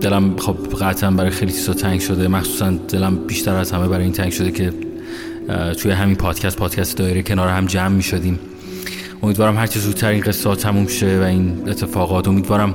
دلم 0.00 0.36
خب 0.36 0.56
قطعا 0.80 1.10
برای 1.10 1.30
خیلی 1.30 1.52
چیزا 1.52 1.72
تنگ 1.72 2.00
شده. 2.00 2.28
مخصوصا 2.28 2.70
دلم 2.70 3.16
بیشتر 3.26 3.54
از 3.54 3.72
همه 3.72 3.88
برای 3.88 4.04
این 4.04 4.12
تنگ 4.12 4.32
شده 4.32 4.50
که 4.50 4.72
توی 5.78 5.92
همین 5.92 6.16
پادکست 6.16 6.56
پادکست 6.56 6.96
دایره 6.96 7.22
کنار 7.22 7.48
هم 7.48 7.66
جمع 7.66 7.88
می‌شدیم. 7.88 8.38
امیدوارم 9.22 9.56
هرچه 9.56 9.80
زودتر 9.80 10.08
این 10.08 10.20
قصه 10.20 10.54
تموم 10.54 10.86
شه 10.86 11.20
و 11.20 11.22
این 11.22 11.52
اتفاقات 11.66 12.28
امیدوارم 12.28 12.74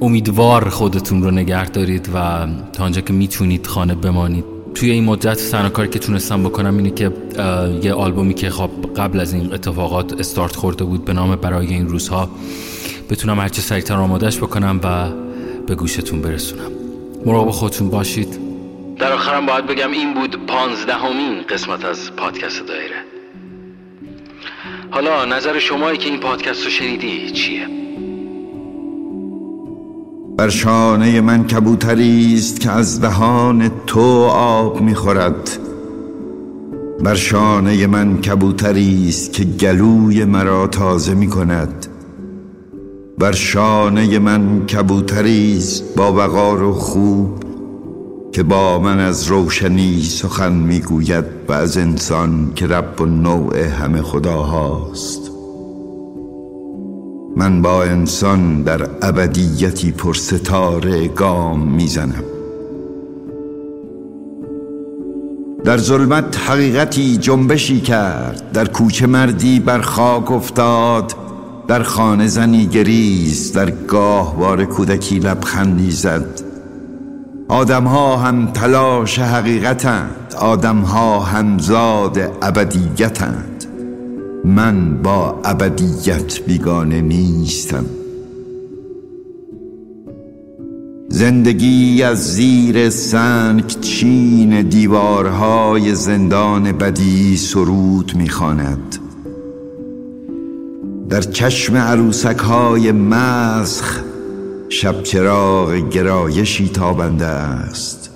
امیدوار 0.00 0.68
خودتون 0.68 1.22
رو 1.22 1.30
نگه 1.30 1.70
دارید 1.70 2.08
و 2.14 2.46
تا 2.72 2.84
آنجا 2.84 3.00
که 3.00 3.12
می‌تونید 3.12 3.66
خانه 3.66 3.94
بمانید. 3.94 4.44
توی 4.74 4.90
این 4.90 5.04
مدت 5.04 5.50
تنها 5.50 5.68
کاری 5.68 5.88
که 5.88 5.98
تونستم 5.98 6.42
بکنم 6.42 6.76
اینه 6.76 6.90
که 6.90 7.10
یه 7.82 7.92
آلبومی 7.92 8.34
که 8.34 8.50
خب 8.50 8.70
قبل 8.96 9.20
از 9.20 9.32
این 9.32 9.54
اتفاقات 9.54 10.20
استارت 10.20 10.56
خورده 10.56 10.84
بود 10.84 11.04
به 11.04 11.12
نام 11.12 11.36
برای 11.36 11.66
این 11.66 11.88
روزها 11.88 12.30
بتونم 13.10 13.40
هرچه 13.40 13.62
سریعتر 13.62 13.94
آمادش 13.94 14.38
بکنم 14.38 14.80
و 14.82 15.08
به 15.66 15.74
گوشتون 15.74 16.22
برسونم. 16.22 16.70
مراقب 17.26 17.50
خودتون 17.50 17.90
باشید. 17.90 18.38
در 18.98 19.12
آخرم 19.12 19.46
باید 19.46 19.66
بگم 19.66 19.90
این 19.90 20.14
بود 20.14 20.46
پانزدهمین 20.46 21.42
قسمت 21.48 21.84
از 21.84 22.16
پادکست 22.16 22.66
دایره. 22.66 22.96
حالا 24.90 25.24
نظر 25.24 25.58
شمایی 25.58 25.98
که 25.98 26.10
این 26.10 26.20
پادکست 26.20 26.64
رو 26.64 26.70
شنیدی 26.70 27.30
چیه؟ 27.30 27.83
بر 30.36 30.48
شانه 30.48 31.20
من 31.20 31.44
کبوتری 31.46 32.34
است 32.34 32.60
که 32.60 32.70
از 32.70 33.00
دهان 33.00 33.70
تو 33.86 34.24
آب 34.30 34.80
می‌خورد. 34.80 35.58
بر 37.04 37.14
شانه 37.14 37.86
من 37.86 38.20
کبوتری 38.20 39.08
است 39.08 39.32
که 39.32 39.44
گلوی 39.44 40.24
مرا 40.24 40.66
تازه 40.66 41.14
می 41.14 41.26
کند 41.26 41.86
بر 43.18 43.32
شانه 43.32 44.18
من 44.18 44.66
کبوتری 44.66 45.56
است 45.58 45.96
با 45.96 46.12
وقار 46.12 46.62
و 46.62 46.72
خوب 46.72 47.44
که 48.32 48.42
با 48.42 48.78
من 48.78 49.00
از 49.00 49.26
روشنی 49.26 50.02
سخن 50.02 50.52
می‌گوید 50.52 51.24
و 51.48 51.52
از 51.52 51.76
انسان 51.76 52.52
که 52.54 52.66
رب 52.66 53.00
و 53.00 53.06
نوع 53.06 53.58
همه 53.58 54.02
خداهاست. 54.02 55.33
من 57.36 57.62
با 57.62 57.84
انسان 57.84 58.62
در 58.62 58.88
ابدیتی 59.02 59.92
پر 59.92 60.14
ستاره 60.14 61.08
گام 61.08 61.60
می‌زنم. 61.60 62.24
در 65.64 65.76
ظلمت 65.76 66.36
حقیقتی 66.36 67.16
جنبشی 67.16 67.80
کرد. 67.80 68.52
در 68.52 68.68
کوچه 68.68 69.06
مردی 69.06 69.60
بر 69.60 69.80
خاک 69.80 70.30
افتاد. 70.32 71.12
در 71.68 71.82
خانه 71.82 72.26
زنی 72.26 72.66
گریز. 72.66 73.52
در 73.52 73.70
گاهوار 73.70 74.64
کودکی 74.64 75.18
لبخندی 75.18 75.90
زد. 75.90 76.40
آدم 77.48 77.84
ها 77.84 78.16
هم 78.16 78.46
تلاش 78.46 79.18
حقیقتند. 79.18 80.34
آدم 80.40 80.78
ها 80.78 81.20
هم 81.20 81.58
زاد 81.58 82.18
ابدیتند. 82.42 83.53
من 84.44 85.02
با 85.02 85.40
ابدیت 85.44 86.40
بیگانه 86.46 87.00
نیستم. 87.00 87.84
زندگی 91.08 92.02
از 92.02 92.34
زیر 92.34 92.90
سنگ 92.90 93.66
چین 93.66 94.62
دیوارهای 94.62 95.94
زندان 95.94 96.72
بدی 96.72 97.36
سرود 97.36 98.12
می‌خواند. 98.16 98.96
در 101.08 101.20
چشم 101.20 101.76
عروسک 101.76 102.38
های 102.38 102.92
مسخ 102.92 104.00
شب 104.68 105.02
چراغ 105.02 105.74
گرایشی 105.74 106.68
تابنده 106.68 107.26
است. 107.26 108.10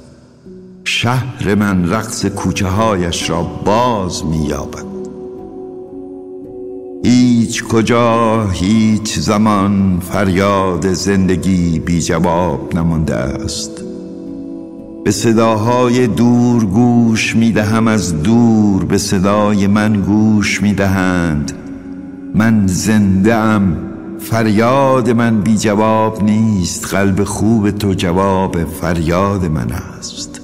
شهر 0.85 1.55
من 1.55 1.91
رقص 1.91 2.27
کوچه 2.27 2.67
هایش 2.67 3.31
را 3.31 3.43
باز 3.43 4.27
مییابد. 4.27 4.97
هیچ 7.04 7.64
کجا 7.64 8.48
هیچ 8.50 9.18
زمان 9.18 10.00
فریاد 10.00 10.92
زندگی 10.92 11.78
بی 11.78 12.02
جواب 12.02 12.74
نمانده 12.74 13.14
است. 13.14 13.70
به 15.04 15.11
صداهای 15.11 16.06
دور 16.06 16.64
گوش 16.64 17.37
می‌دهم 17.37 17.88
از 17.88 18.22
دور 18.22 18.84
به 18.84 18.98
صدای 18.98 19.66
من 19.66 20.00
گوش 20.00 20.62
می‌دهند 20.62 21.52
من 22.34 22.66
زنده 22.66 23.34
ام 23.34 23.76
فریاد 24.20 25.11
من 25.11 25.40
بی 25.40 25.58
جواب 25.58 26.22
نیست. 26.24 26.94
قلب 26.94 27.24
خوب 27.24 27.70
تو 27.70 27.92
جواب 27.92 28.64
فریاد 28.64 29.44
من 29.44 29.72
است. 29.72 30.38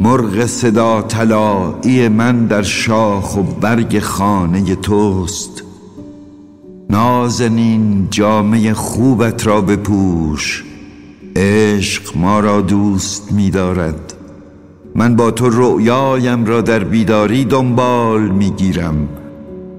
مرغ 0.00 0.46
صدا 0.46 1.02
طلایی 1.02 2.08
من 2.08 2.46
در 2.46 2.62
شاخ 2.62 3.36
و 3.36 3.42
برگ 3.42 3.98
خانه 3.98 4.74
توست. 4.74 5.62
نازنین 6.90 8.08
جامعه 8.10 8.74
خوبت 8.74 9.46
را 9.46 9.60
بپوش. 9.60 10.64
عشق 11.36 12.16
ما 12.16 12.40
را 12.40 12.60
دوست 12.60 13.32
می 13.32 13.50
دارد. 13.50 14.14
من 14.94 15.16
با 15.16 15.30
تو 15.30 15.48
رؤیایم 15.50 16.44
را 16.44 16.60
در 16.60 16.84
بیداری 16.84 17.44
دنبال 17.44 18.28
می 18.28 18.50
گیرم. 18.50 19.08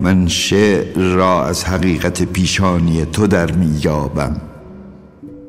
من 0.02 0.28
شعر 0.28 0.98
را 0.98 1.46
از 1.46 1.66
حقیقت 1.66 2.24
پیشانی 2.24 3.06
تو 3.06 3.28
در 3.28 3.52
میابم 3.52 4.51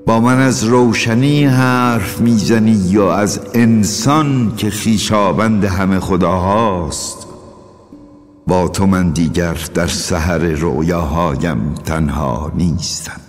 با 0.06 0.20
من 0.20 0.40
از 0.40 0.64
روشنی 0.64 1.44
حرف 1.44 2.20
می‌زنی 2.20 2.80
یا 2.88 3.14
از 3.14 3.40
انسان 3.54 4.52
که 4.56 4.70
خیشابند 4.70 5.64
همه 5.64 6.00
خداهاست؟ 6.00 7.26
با 8.46 8.68
تو 8.68 8.86
من 8.86 9.10
دیگر 9.10 9.56
در 9.74 9.86
سحر 9.86 10.38
رویاهایم 10.38 11.74
تنها 11.84 12.52
نیستم. 12.54 13.20